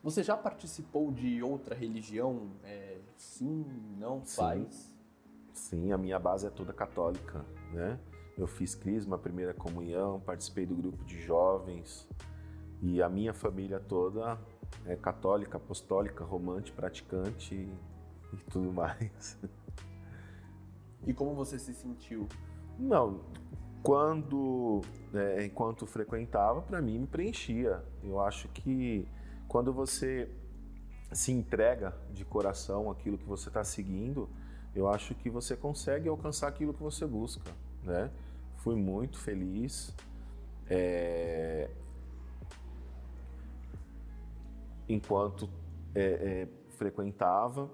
Você 0.01 0.23
já 0.23 0.35
participou 0.35 1.11
de 1.11 1.43
outra 1.43 1.75
religião? 1.75 2.51
É, 2.63 2.99
sim, 3.17 3.65
não, 3.97 4.23
sim. 4.25 4.35
faz? 4.37 4.93
Sim, 5.53 5.91
a 5.91 5.97
minha 5.97 6.17
base 6.17 6.47
é 6.47 6.49
toda 6.49 6.71
católica, 6.71 7.45
né? 7.73 7.99
Eu 8.37 8.47
fiz 8.47 8.73
crisma, 8.73 9.17
primeira 9.17 9.53
comunhão, 9.53 10.19
participei 10.21 10.65
do 10.65 10.73
grupo 10.73 11.03
de 11.03 11.21
jovens 11.21 12.07
e 12.81 13.01
a 13.01 13.09
minha 13.09 13.33
família 13.33 13.79
toda 13.79 14.39
é 14.85 14.95
católica, 14.95 15.57
apostólica, 15.57 16.23
romântica, 16.23 16.77
praticante 16.77 17.55
e 18.33 18.37
tudo 18.49 18.71
mais. 18.73 19.37
E 21.05 21.13
como 21.13 21.33
você 21.33 21.57
se 21.57 21.73
sentiu? 21.73 22.27
Não, 22.77 23.21
quando, 23.81 24.81
é, 25.13 25.45
enquanto 25.45 25.85
frequentava, 25.85 26.61
para 26.61 26.81
mim 26.81 26.99
me 26.99 27.07
preenchia. 27.07 27.83
Eu 28.03 28.19
acho 28.19 28.47
que 28.49 29.07
quando 29.47 29.73
você 29.73 30.29
se 31.11 31.31
entrega 31.31 31.95
de 32.11 32.23
coração 32.23 32.91
aquilo 32.91 33.17
que 33.17 33.25
você 33.25 33.49
está 33.49 33.63
seguindo, 33.63 34.29
eu 34.75 34.87
acho 34.87 35.15
que 35.15 35.29
você 35.29 35.55
consegue 35.55 36.07
alcançar 36.07 36.47
aquilo 36.47 36.73
que 36.73 36.83
você 36.83 37.05
busca, 37.05 37.51
né? 37.83 38.11
Fui 38.57 38.75
muito 38.75 39.17
feliz. 39.17 39.95
É... 40.69 41.69
Enquanto 44.87 45.49
é, 45.95 46.01
é, 46.01 46.47
frequentava 46.75 47.69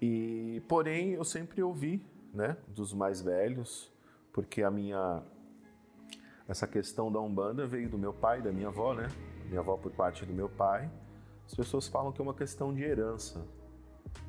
e 0.00 0.62
porém 0.68 1.10
eu 1.10 1.24
sempre 1.24 1.62
ouvi, 1.62 2.04
né, 2.32 2.56
dos 2.68 2.92
mais 2.92 3.20
velhos, 3.20 3.92
porque 4.32 4.62
a 4.62 4.70
minha 4.70 5.22
essa 6.48 6.66
questão 6.66 7.10
da 7.10 7.20
umbanda 7.20 7.66
veio 7.66 7.88
do 7.88 7.96
meu 7.96 8.12
pai, 8.12 8.42
da 8.42 8.50
minha 8.52 8.68
avó, 8.68 8.94
né? 8.94 9.08
Minha 9.46 9.60
avó 9.60 9.76
por 9.76 9.92
parte 9.92 10.26
do 10.26 10.32
meu 10.32 10.48
pai. 10.48 10.90
As 11.46 11.54
pessoas 11.54 11.86
falam 11.86 12.12
que 12.12 12.20
é 12.20 12.24
uma 12.24 12.34
questão 12.34 12.74
de 12.74 12.82
herança. 12.82 13.46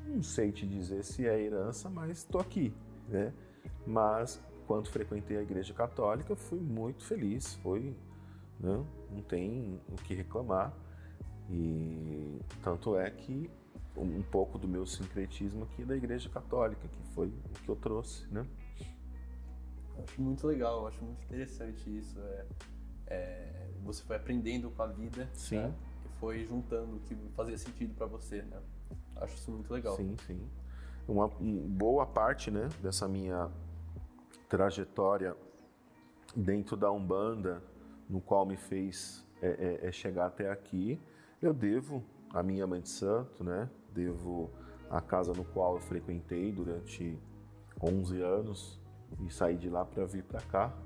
Não 0.06 0.22
sei 0.22 0.52
te 0.52 0.66
dizer 0.66 1.04
se 1.04 1.26
é 1.26 1.38
herança, 1.38 1.90
mas 1.90 2.18
estou 2.18 2.40
aqui, 2.40 2.72
né? 3.08 3.32
Mas 3.86 4.40
quando 4.66 4.88
frequentei 4.88 5.36
a 5.36 5.42
igreja 5.42 5.74
católica, 5.74 6.34
fui 6.36 6.60
muito 6.60 7.04
feliz, 7.04 7.54
foi, 7.56 7.94
né? 8.60 8.84
não 9.10 9.22
tem 9.22 9.80
o 9.88 9.96
que 9.96 10.14
reclamar. 10.14 10.72
E 11.50 12.40
tanto 12.62 12.96
é 12.96 13.10
que 13.10 13.50
um 13.96 14.22
pouco 14.22 14.58
do 14.58 14.66
meu 14.66 14.84
sincretismo 14.86 15.64
aqui 15.64 15.84
da 15.84 15.96
igreja 15.96 16.28
católica, 16.28 16.88
que 16.88 17.02
foi 17.14 17.28
o 17.28 17.62
que 17.62 17.68
eu 17.68 17.76
trouxe, 17.76 18.26
né? 18.32 18.46
acho 20.02 20.20
muito 20.20 20.46
legal, 20.46 20.86
acho 20.86 21.02
muito 21.04 21.22
interessante 21.24 21.98
isso. 21.98 22.18
É, 22.20 22.46
é, 23.06 23.70
você 23.82 24.02
foi 24.02 24.16
aprendendo 24.16 24.70
com 24.70 24.82
a 24.82 24.86
vida, 24.86 25.28
sim. 25.34 25.58
Né? 25.58 25.74
E 26.04 26.08
foi 26.18 26.44
juntando 26.44 26.96
o 26.96 27.00
que 27.00 27.14
fazia 27.34 27.56
sentido 27.56 27.94
para 27.94 28.06
você, 28.06 28.42
né? 28.42 28.60
Acho 29.16 29.34
isso 29.34 29.50
muito 29.50 29.72
legal. 29.72 29.96
Sim, 29.96 30.16
sim. 30.26 30.48
Uma, 31.06 31.26
uma 31.26 31.68
boa 31.68 32.06
parte, 32.06 32.50
né, 32.50 32.68
dessa 32.82 33.06
minha 33.06 33.50
trajetória 34.48 35.36
dentro 36.34 36.76
da 36.76 36.90
Umbanda, 36.90 37.62
no 38.08 38.20
qual 38.20 38.46
me 38.46 38.56
fez 38.56 39.24
é, 39.40 39.80
é, 39.82 39.88
é 39.88 39.92
chegar 39.92 40.26
até 40.26 40.50
aqui, 40.50 41.00
eu 41.40 41.52
devo 41.52 42.02
a 42.32 42.42
minha 42.42 42.66
mãe 42.66 42.80
de 42.80 42.88
santo, 42.88 43.44
né? 43.44 43.68
Devo 43.94 44.50
a 44.90 45.00
casa 45.00 45.32
no 45.32 45.44
qual 45.44 45.74
eu 45.74 45.80
frequentei 45.80 46.52
durante 46.52 47.18
11 47.82 48.20
anos 48.20 48.80
e 49.20 49.30
saí 49.30 49.56
de 49.56 49.68
lá 49.68 49.84
para 49.84 50.04
vir 50.04 50.24
para 50.24 50.40
cá, 50.40 50.76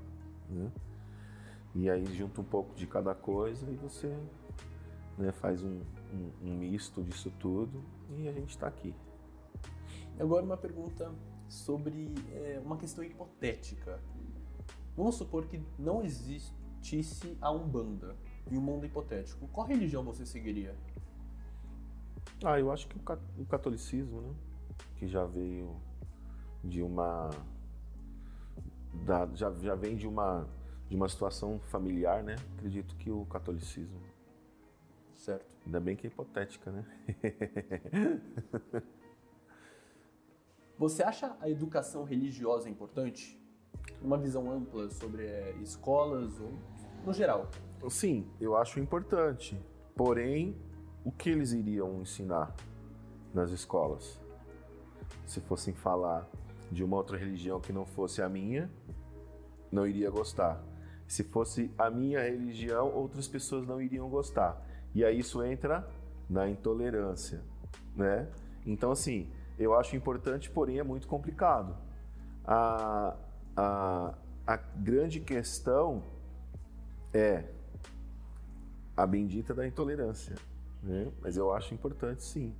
né? 0.49 0.71
E 1.75 1.89
aí 1.89 2.05
junta 2.15 2.41
um 2.41 2.45
pouco 2.45 2.75
de 2.75 2.87
cada 2.87 3.15
coisa 3.15 3.71
e 3.71 3.77
você 3.77 4.15
né, 5.17 5.33
faz 5.33 5.63
um, 5.63 5.81
um, 6.13 6.31
um 6.43 6.55
misto 6.57 7.03
disso 7.03 7.33
tudo 7.39 7.83
e 8.17 8.29
a 8.29 8.33
gente 8.33 8.51
está 8.51 8.67
aqui. 8.67 8.95
Agora 10.19 10.45
uma 10.45 10.57
pergunta 10.57 11.13
sobre 11.49 12.13
é, 12.33 12.61
uma 12.65 12.77
questão 12.77 13.05
hipotética. 13.05 14.01
Vamos 14.97 15.15
supor 15.15 15.47
que 15.47 15.63
não 15.79 16.03
existisse 16.03 17.37
a 17.41 17.51
Umbanda 17.53 18.17
em 18.51 18.57
um 18.57 18.61
mundo 18.61 18.85
hipotético. 18.87 19.47
Qual 19.49 19.67
religião 19.67 20.03
você 20.03 20.27
seguiria? 20.27 20.75
Ah, 22.45 22.59
eu 22.59 22.71
acho 22.71 22.87
que 22.87 22.97
o 22.97 23.45
catolicismo, 23.47 24.21
né? 24.21 24.35
Que 24.97 25.09
já 25.09 25.25
veio 25.25 25.77
de 26.63 26.83
uma. 26.83 27.31
Da, 29.05 29.29
já, 29.35 29.53
já 29.55 29.75
vem 29.75 29.97
de 29.97 30.07
uma, 30.07 30.49
de 30.89 30.95
uma 30.95 31.09
situação 31.09 31.59
familiar, 31.59 32.23
né? 32.23 32.37
Acredito 32.57 32.95
que 32.97 33.11
o 33.11 33.27
catolicismo. 33.27 34.01
Certo. 35.15 35.57
Ainda 35.67 35.81
bem 35.81 35.97
que 35.97 36.07
é 36.07 36.11
hipotética, 36.11 36.71
né? 36.71 36.85
Você 40.79 41.03
acha 41.03 41.37
a 41.41 41.51
educação 41.51 42.05
religiosa 42.05 42.71
importante? 42.71 43.37
Uma 44.01 44.17
visão 44.17 44.49
ampla 44.49 44.89
sobre 44.91 45.27
é, 45.27 45.57
escolas 45.61 46.39
ou 46.41 46.57
no 47.05 47.13
geral? 47.13 47.51
Sim, 47.91 48.31
eu 48.41 48.57
acho 48.57 48.79
importante. 48.79 49.61
Porém, 49.97 50.57
o 51.09 51.11
que 51.11 51.31
eles 51.31 51.53
iriam 51.53 52.03
ensinar 52.03 52.55
nas 53.33 53.51
escolas? 53.51 54.21
Se 55.25 55.41
fossem 55.41 55.73
falar 55.73 56.29
de 56.71 56.85
uma 56.85 56.99
outra 56.99 57.17
religião 57.17 57.59
que 57.59 57.73
não 57.73 57.87
fosse 57.87 58.21
a 58.21 58.29
minha, 58.29 58.71
não 59.73 59.87
iria 59.87 60.11
gostar. 60.11 60.63
Se 61.07 61.25
fosse 61.25 61.73
a 61.79 61.89
minha 61.89 62.21
religião, 62.21 62.93
outras 62.95 63.27
pessoas 63.27 63.67
não 63.67 63.81
iriam 63.81 64.07
gostar. 64.11 64.63
E 64.95 65.03
aí 65.03 65.21
isso 65.21 65.43
entra 65.43 65.89
na 66.29 66.47
intolerância, 66.47 67.43
né? 67.97 68.29
Então 68.67 68.93
assim, 68.93 69.31
eu 69.59 69.75
acho 69.75 69.97
importante, 69.97 70.51
porém 70.51 70.79
é 70.79 70.83
muito 70.83 71.09
complicado. 71.09 71.75
A, 72.45 73.17
a, 73.57 74.15
a 74.47 74.57
grande 74.59 75.21
questão 75.21 76.03
é 77.15 77.47
a 78.95 79.07
bendita 79.07 79.55
da 79.55 79.67
intolerância. 79.67 80.37
Né? 80.83 81.11
Mas 81.21 81.37
eu 81.37 81.53
acho 81.53 81.75
importante 81.75 82.23
sim. 82.23 82.55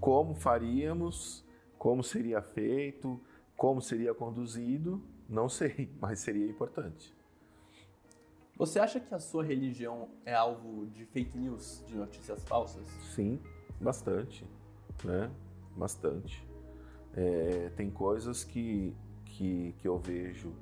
Como 0.00 0.34
faríamos, 0.34 1.44
como 1.78 2.02
seria 2.02 2.42
feito, 2.42 3.20
como 3.56 3.80
seria 3.80 4.14
conduzido, 4.14 5.02
não 5.28 5.48
sei, 5.48 5.90
mas 6.00 6.20
seria 6.20 6.46
importante. 6.46 7.14
Você 8.56 8.78
acha 8.78 9.00
que 9.00 9.12
a 9.14 9.18
sua 9.18 9.42
religião 9.42 10.10
é 10.24 10.34
alvo 10.34 10.86
de 10.86 11.04
fake 11.06 11.36
news, 11.36 11.82
de 11.86 11.96
notícias 11.96 12.44
falsas? 12.44 12.86
Sim, 13.14 13.40
bastante. 13.80 14.46
Né? 15.02 15.30
bastante. 15.76 16.46
É, 17.14 17.70
tem 17.76 17.90
coisas 17.90 18.44
que, 18.44 18.94
que, 19.24 19.74
que 19.78 19.88
eu 19.88 19.98
vejo 19.98 20.52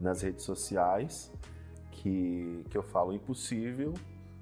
nas 0.00 0.22
redes 0.22 0.44
sociais 0.44 1.32
que, 1.90 2.64
que 2.70 2.78
eu 2.78 2.82
falo 2.82 3.12
impossível, 3.12 3.94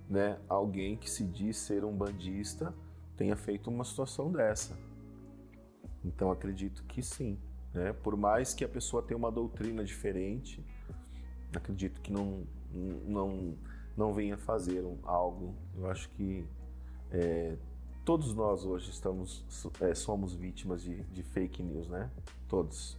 né? 0.08 0.38
Alguém 0.48 0.96
que 0.96 1.10
se 1.10 1.24
diz 1.24 1.56
ser 1.56 1.84
um 1.84 1.94
bandista 1.94 2.74
tenha 3.16 3.36
feito 3.36 3.70
uma 3.70 3.84
situação 3.84 4.30
dessa. 4.30 4.76
Então 6.04 6.30
acredito 6.30 6.84
que 6.84 7.02
sim, 7.02 7.38
né? 7.74 7.92
Por 7.92 8.16
mais 8.16 8.54
que 8.54 8.64
a 8.64 8.68
pessoa 8.68 9.02
tenha 9.02 9.18
uma 9.18 9.30
doutrina 9.30 9.84
diferente, 9.84 10.64
acredito 11.54 12.00
que 12.00 12.12
não 12.12 12.46
não 12.72 13.56
não 13.96 14.12
venha 14.12 14.36
fazer 14.36 14.84
algo. 15.04 15.54
Eu 15.74 15.90
acho 15.90 16.08
que 16.10 16.46
é, 17.10 17.56
todos 18.04 18.34
nós 18.34 18.64
hoje 18.64 18.90
estamos 18.90 19.44
é, 19.80 19.94
somos 19.94 20.34
vítimas 20.34 20.82
de, 20.82 21.02
de, 21.04 21.22
fake 21.22 21.62
news, 21.62 21.88
né? 21.88 22.10
Todos. 22.48 22.98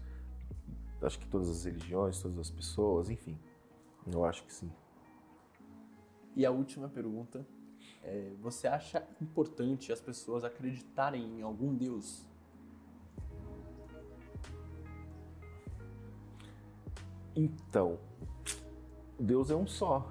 Acho 1.02 1.20
que 1.20 1.28
todas 1.28 1.50
as 1.50 1.64
religiões, 1.64 2.20
todas 2.20 2.40
as 2.40 2.50
pessoas, 2.50 3.10
enfim. 3.10 3.38
Eu 4.12 4.26
acho 4.26 4.44
que 4.44 4.54
sim. 4.54 4.72
E 6.38 6.46
a 6.46 6.52
última 6.52 6.88
pergunta 6.88 7.44
é, 8.04 8.32
você 8.40 8.68
acha 8.68 9.04
importante 9.20 9.92
as 9.92 10.00
pessoas 10.00 10.44
acreditarem 10.44 11.40
em 11.40 11.42
algum 11.42 11.74
Deus? 11.74 12.24
Então, 17.36 17.98
Deus 19.20 19.50
é 19.50 19.56
um 19.56 19.66
só. 19.66 20.08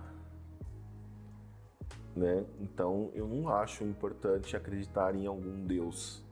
Né? 2.17 2.45
Então, 2.59 3.12
eu 3.15 3.29
não 3.29 3.49
acho 3.49 3.85
importante 3.85 4.57
acreditar 4.57 5.15
em 5.15 5.29
algum 5.29 5.65
Deus, 5.65 6.25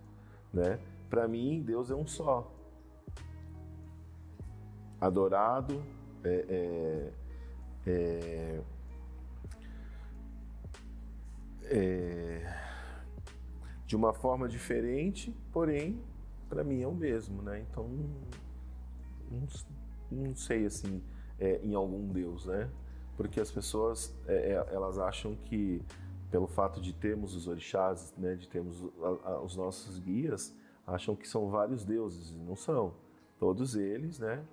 né? 0.52 0.80
Para 1.08 1.28
mim, 1.28 1.62
Deus 1.62 1.88
é 1.88 1.94
um 1.94 2.06
só. 2.06 2.52
Adorado, 5.00 5.80
é, 6.24 6.44
é, 6.48 7.12
é 7.86 8.62
é, 11.64 12.42
de 13.86 13.96
uma 13.96 14.12
forma 14.12 14.48
diferente, 14.48 15.34
porém, 15.52 16.00
para 16.48 16.64
mim 16.64 16.82
é 16.82 16.86
o 16.86 16.94
mesmo, 16.94 17.42
né? 17.42 17.60
Então, 17.60 17.88
não, 19.30 19.46
não 20.10 20.34
sei 20.34 20.66
assim, 20.66 21.02
é, 21.38 21.60
em 21.62 21.74
algum 21.74 22.08
Deus, 22.08 22.46
né? 22.46 22.70
Porque 23.16 23.40
as 23.40 23.50
pessoas, 23.50 24.14
é, 24.26 24.52
é, 24.52 24.74
elas 24.74 24.98
acham 24.98 25.36
que 25.36 25.82
pelo 26.30 26.46
fato 26.48 26.80
de 26.80 26.92
termos 26.92 27.34
os 27.36 27.46
orixás, 27.46 28.12
né, 28.18 28.34
de 28.34 28.48
termos 28.48 28.84
a, 29.00 29.30
a, 29.30 29.40
os 29.40 29.54
nossos 29.54 30.00
guias, 30.00 30.52
acham 30.84 31.14
que 31.14 31.28
são 31.28 31.48
vários 31.48 31.84
deuses, 31.84 32.32
não 32.32 32.56
são. 32.56 32.94
Todos 33.38 33.76
eles, 33.76 34.18
né, 34.18 34.44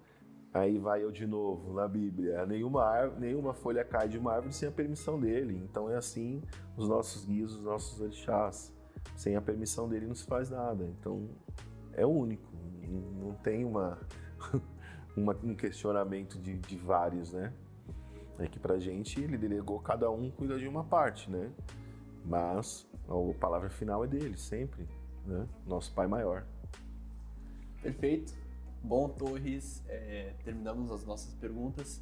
Aí 0.54 0.78
vai 0.78 1.04
eu 1.04 1.12
de 1.12 1.26
novo 1.26 1.74
na 1.74 1.88
Bíblia. 1.88 2.46
Nenhuma, 2.46 3.08
nenhuma 3.18 3.54
folha 3.54 3.86
cai 3.86 4.10
de 4.10 4.18
uma 4.18 4.34
árvore 4.34 4.54
sem 4.54 4.68
a 4.68 4.72
permissão 4.72 5.20
dele. 5.20 5.62
Então 5.64 5.90
é 5.90 5.96
assim 5.96 6.42
os 6.76 6.90
nossos 6.90 7.26
guias, 7.26 7.54
os 7.54 7.62
nossos 7.62 8.02
orixás. 8.02 8.74
Sem 9.16 9.36
a 9.36 9.42
permissão 9.42 9.88
dele 9.88 10.06
não 10.06 10.16
se 10.16 10.26
faz 10.26 10.50
nada. 10.50 10.84
Então 10.84 11.30
é 11.94 12.06
único. 12.06 12.52
Não 13.22 13.34
tem 13.36 13.64
uma, 13.64 13.98
uma 15.16 15.34
um 15.42 15.56
questionamento 15.56 16.38
de, 16.38 16.58
de, 16.58 16.78
vários, 16.78 17.32
né? 17.32 17.54
É 18.38 18.46
que 18.48 18.60
pra 18.60 18.78
gente 18.78 19.22
ele 19.22 19.38
delegou 19.38 19.80
cada 19.80 20.12
um 20.12 20.30
cuida 20.30 20.58
de 20.58 20.68
uma 20.68 20.84
parte, 20.84 21.32
né? 21.32 21.50
Mas 22.26 22.86
a 23.08 23.40
palavra 23.40 23.70
final 23.70 24.04
é 24.04 24.08
dele, 24.08 24.38
sempre. 24.38 24.86
Né? 25.26 25.48
Nosso 25.66 25.94
Pai 25.94 26.08
Maior. 26.08 26.46
Perfeito. 27.82 28.41
Bom, 28.84 29.10
Torres, 29.10 29.84
é, 29.88 30.34
terminamos 30.44 30.92
as 30.92 31.06
nossas 31.06 31.34
perguntas. 31.36 32.02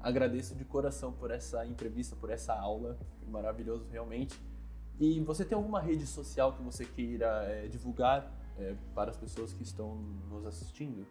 Agradeço 0.00 0.54
de 0.54 0.64
coração 0.64 1.12
por 1.12 1.30
essa 1.30 1.66
entrevista, 1.66 2.14
por 2.14 2.30
essa 2.30 2.54
aula, 2.54 2.98
foi 3.18 3.28
maravilhoso 3.28 3.86
realmente. 3.90 4.38
E 5.00 5.20
você 5.20 5.44
tem 5.44 5.56
alguma 5.56 5.80
rede 5.80 6.06
social 6.06 6.52
que 6.54 6.62
você 6.62 6.84
queira 6.84 7.44
é, 7.44 7.66
divulgar 7.68 8.30
é, 8.58 8.74
para 8.94 9.10
as 9.10 9.16
pessoas 9.16 9.52
que 9.52 9.62
estão 9.62 9.96
nos 10.28 10.44
assistindo? 10.46 11.06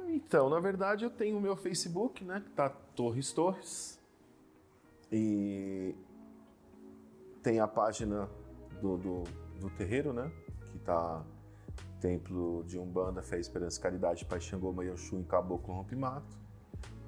Então, 0.00 0.50
na 0.50 0.58
verdade, 0.60 1.04
eu 1.04 1.10
tenho 1.10 1.38
o 1.38 1.40
meu 1.40 1.56
Facebook, 1.56 2.24
né, 2.24 2.42
que 2.44 2.50
tá 2.50 2.68
Torres 2.68 3.32
Torres. 3.32 4.00
E 5.10 5.94
tem 7.42 7.60
a 7.60 7.68
página 7.68 8.28
do, 8.80 8.96
do, 8.96 9.22
do 9.60 9.70
terreiro, 9.70 10.12
né, 10.12 10.30
que 10.72 10.78
tá 10.78 11.24
templo 12.04 12.62
de 12.64 12.78
Umbanda, 12.78 13.22
Fé, 13.22 13.40
Esperança, 13.40 13.80
Caridade, 13.80 14.26
Pai 14.26 14.38
Xangô, 14.38 14.70
Mayanchu 14.70 15.16
em 15.16 15.24
Caboclo, 15.24 15.74
Rompimato. 15.74 16.36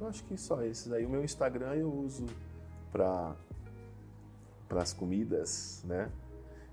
Eu 0.01 0.07
acho 0.07 0.25
que 0.25 0.39
só 0.39 0.63
esses 0.63 0.91
aí. 0.91 1.05
O 1.05 1.11
meu 1.11 1.23
Instagram 1.23 1.75
eu 1.75 1.93
uso 1.93 2.25
para 2.91 3.37
para 4.67 4.81
as 4.81 4.95
comidas, 4.95 5.85
né? 5.85 6.11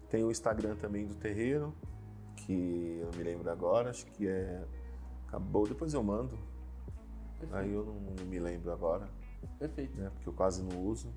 Tem 0.09 0.23
o 0.23 0.31
Instagram 0.31 0.75
também 0.77 1.05
do 1.05 1.13
terreiro, 1.15 1.75
que 2.37 2.99
eu 3.01 3.11
não 3.11 3.17
me 3.17 3.23
lembro 3.23 3.51
agora, 3.51 3.89
acho 3.89 4.05
que 4.05 4.25
é 4.25 4.63
acabou, 5.27 5.67
depois 5.67 5.93
eu 5.93 6.01
mando. 6.01 6.39
Perfeito. 7.39 7.55
Aí 7.57 7.73
eu 7.73 7.83
não, 7.83 7.99
não, 8.15 8.25
me 8.25 8.39
lembro 8.39 8.71
agora. 8.71 9.05
Perfeito. 9.59 9.97
Né? 9.97 10.09
Porque 10.13 10.29
eu 10.29 10.33
quase 10.33 10.63
não 10.63 10.81
uso. 10.81 11.13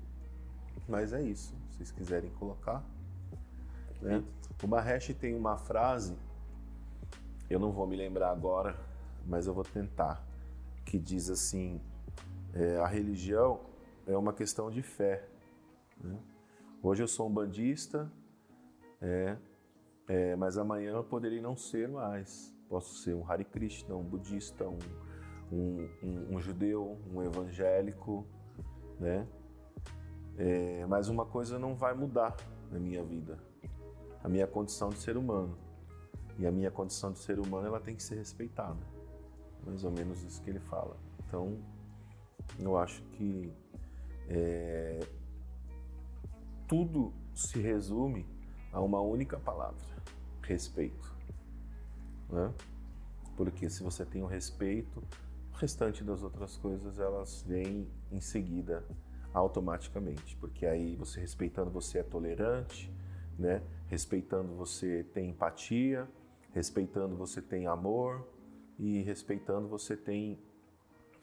Mas 0.89 1.13
é 1.13 1.21
isso. 1.21 1.55
Se 1.69 1.77
vocês 1.77 1.91
quiserem 1.91 2.29
colocar. 2.31 2.83
Né? 4.01 4.21
O 4.61 4.67
Mahesh 4.67 5.15
tem 5.15 5.33
uma 5.35 5.57
frase 5.57 6.17
eu 7.49 7.59
não 7.59 7.71
vou 7.71 7.87
me 7.87 7.95
lembrar 7.95 8.31
agora, 8.31 8.75
mas 9.25 9.47
eu 9.47 9.53
vou 9.53 9.63
tentar, 9.63 10.25
que 10.85 10.99
diz 10.99 11.29
assim: 11.29 11.81
é, 12.53 12.77
a 12.77 12.87
religião 12.87 13.61
é 14.05 14.17
uma 14.17 14.33
questão 14.33 14.69
de 14.69 14.81
fé. 14.81 15.27
Né? 16.01 16.17
Hoje 16.81 17.03
eu 17.03 17.07
sou 17.07 17.27
um 17.27 17.33
bandista, 17.33 18.11
é, 19.01 19.37
é, 20.07 20.35
mas 20.35 20.57
amanhã 20.57 20.91
eu 20.91 21.03
poderia 21.03 21.41
não 21.41 21.55
ser 21.55 21.87
mais. 21.87 22.53
Posso 22.69 22.95
ser 22.97 23.13
um 23.13 23.29
Hare 23.29 23.45
Krishna, 23.45 23.95
um 23.95 24.03
budista, 24.03 24.67
um, 24.67 24.79
um, 25.51 25.89
um, 26.03 26.35
um 26.35 26.39
judeu, 26.39 26.97
um 27.13 27.23
evangélico, 27.23 28.25
né? 28.99 29.25
É, 30.37 30.85
mas 30.85 31.07
uma 31.07 31.25
coisa 31.25 31.57
não 31.57 31.75
vai 31.75 31.93
mudar 31.93 32.35
na 32.71 32.79
minha 32.79 33.03
vida: 33.03 33.37
a 34.23 34.27
minha 34.27 34.45
condição 34.45 34.89
de 34.89 34.97
ser 34.97 35.17
humano. 35.17 35.66
E 36.37 36.45
a 36.45 36.51
minha 36.51 36.69
condição 36.69 37.11
de 37.11 37.19
ser 37.19 37.39
humano 37.39 37.67
ela 37.67 37.79
tem 37.79 37.95
que 37.95 38.03
ser 38.03 38.15
respeitada. 38.15 38.79
Mais 39.65 39.83
ou 39.83 39.91
menos 39.91 40.23
isso 40.23 40.41
que 40.41 40.49
ele 40.49 40.59
fala. 40.59 40.97
Então, 41.25 41.57
eu 42.59 42.77
acho 42.77 43.01
que 43.13 43.51
é, 44.29 44.99
tudo 46.67 47.13
se 47.33 47.59
resume 47.59 48.25
a 48.71 48.81
uma 48.81 49.01
única 49.01 49.37
palavra: 49.39 49.83
respeito. 50.41 51.15
Né? 52.29 52.53
Porque 53.35 53.69
se 53.69 53.83
você 53.83 54.05
tem 54.05 54.21
o 54.21 54.27
respeito, 54.27 55.03
o 55.53 55.55
restante 55.55 56.03
das 56.03 56.23
outras 56.23 56.57
coisas 56.57 56.99
elas 56.99 57.43
vêm 57.43 57.87
em 58.11 58.19
seguida 58.19 58.85
automaticamente, 59.33 60.35
porque 60.37 60.65
aí 60.65 60.95
você 60.95 61.19
respeitando 61.19 61.69
você 61.69 61.99
é 61.99 62.03
tolerante, 62.03 62.91
né? 63.37 63.61
Respeitando 63.87 64.55
você 64.55 65.03
tem 65.13 65.29
empatia, 65.29 66.07
Respeitando 66.57 67.15
você 67.15 67.39
tem 67.39 67.67
amor 67.67 68.27
e 68.79 69.03
respeitando 69.03 69.67
você 69.67 69.95
tem 69.95 70.39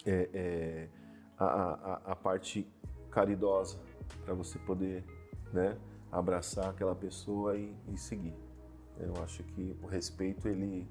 é, 0.06 0.30
é, 0.32 0.88
a, 1.36 1.44
a, 1.44 1.94
a, 2.12 2.14
parte 2.14 2.64
caridosa 3.10 3.80
para 4.24 4.32
você 4.32 4.60
poder 4.60 5.04
né, 5.52 5.76
abraçar 6.12 6.70
aquela 6.70 6.94
pessoa 6.94 7.56
e, 7.56 7.74
e 7.88 7.98
seguir. 7.98 8.36
Eu 8.96 9.12
acho 9.24 9.42
que 9.42 9.76
o 9.82 9.88
respeito 9.88 10.46
ele 10.46 10.86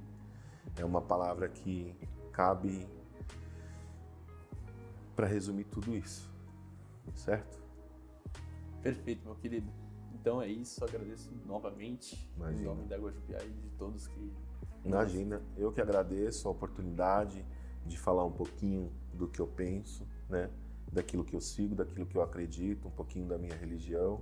é 0.75 0.83
uma 0.83 1.01
palavra 1.01 1.47
que 1.47 1.95
cabe 2.33 2.85
para 5.15 5.25
resumir 5.25 5.63
tudo 5.63 5.95
isso, 5.95 6.29
certo? 7.15 7.63
Perfeito, 8.81 9.23
meu 9.23 9.35
querido. 9.35 9.82
Então 10.23 10.41
é 10.41 10.47
isso, 10.47 10.81
agradeço 10.81 11.29
novamente 11.45 12.17
Imagina. 12.37 12.61
em 12.61 12.63
nome 12.63 12.85
da 12.85 12.95
Guajupiá 12.95 13.43
e 13.43 13.49
de 13.49 13.69
todos 13.71 14.07
que. 14.07 14.33
Imagina, 14.85 15.41
eu 15.57 15.69
que 15.69 15.81
agradeço 15.81 16.47
a 16.47 16.51
oportunidade 16.51 17.45
de 17.85 17.97
falar 17.97 18.23
um 18.23 18.31
pouquinho 18.31 18.89
do 19.13 19.27
que 19.27 19.41
eu 19.41 19.47
penso, 19.47 20.07
né? 20.29 20.49
Daquilo 20.89 21.25
que 21.25 21.35
eu 21.35 21.41
sigo, 21.41 21.75
daquilo 21.75 22.05
que 22.05 22.15
eu 22.15 22.21
acredito, 22.21 22.87
um 22.87 22.91
pouquinho 22.91 23.27
da 23.27 23.37
minha 23.37 23.53
religião. 23.53 24.21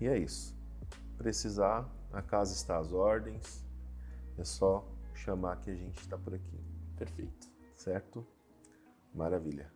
E 0.00 0.06
é 0.06 0.16
isso. 0.16 0.56
Precisar, 1.18 1.94
a 2.10 2.22
casa 2.22 2.54
está 2.54 2.78
às 2.78 2.90
ordens. 2.90 3.62
É 4.38 4.44
só 4.44 4.82
chamar 5.12 5.60
que 5.60 5.70
a 5.70 5.74
gente 5.74 6.00
está 6.00 6.16
por 6.16 6.32
aqui. 6.32 6.58
Perfeito. 6.96 7.50
Certo? 7.76 8.26
Maravilha. 9.14 9.70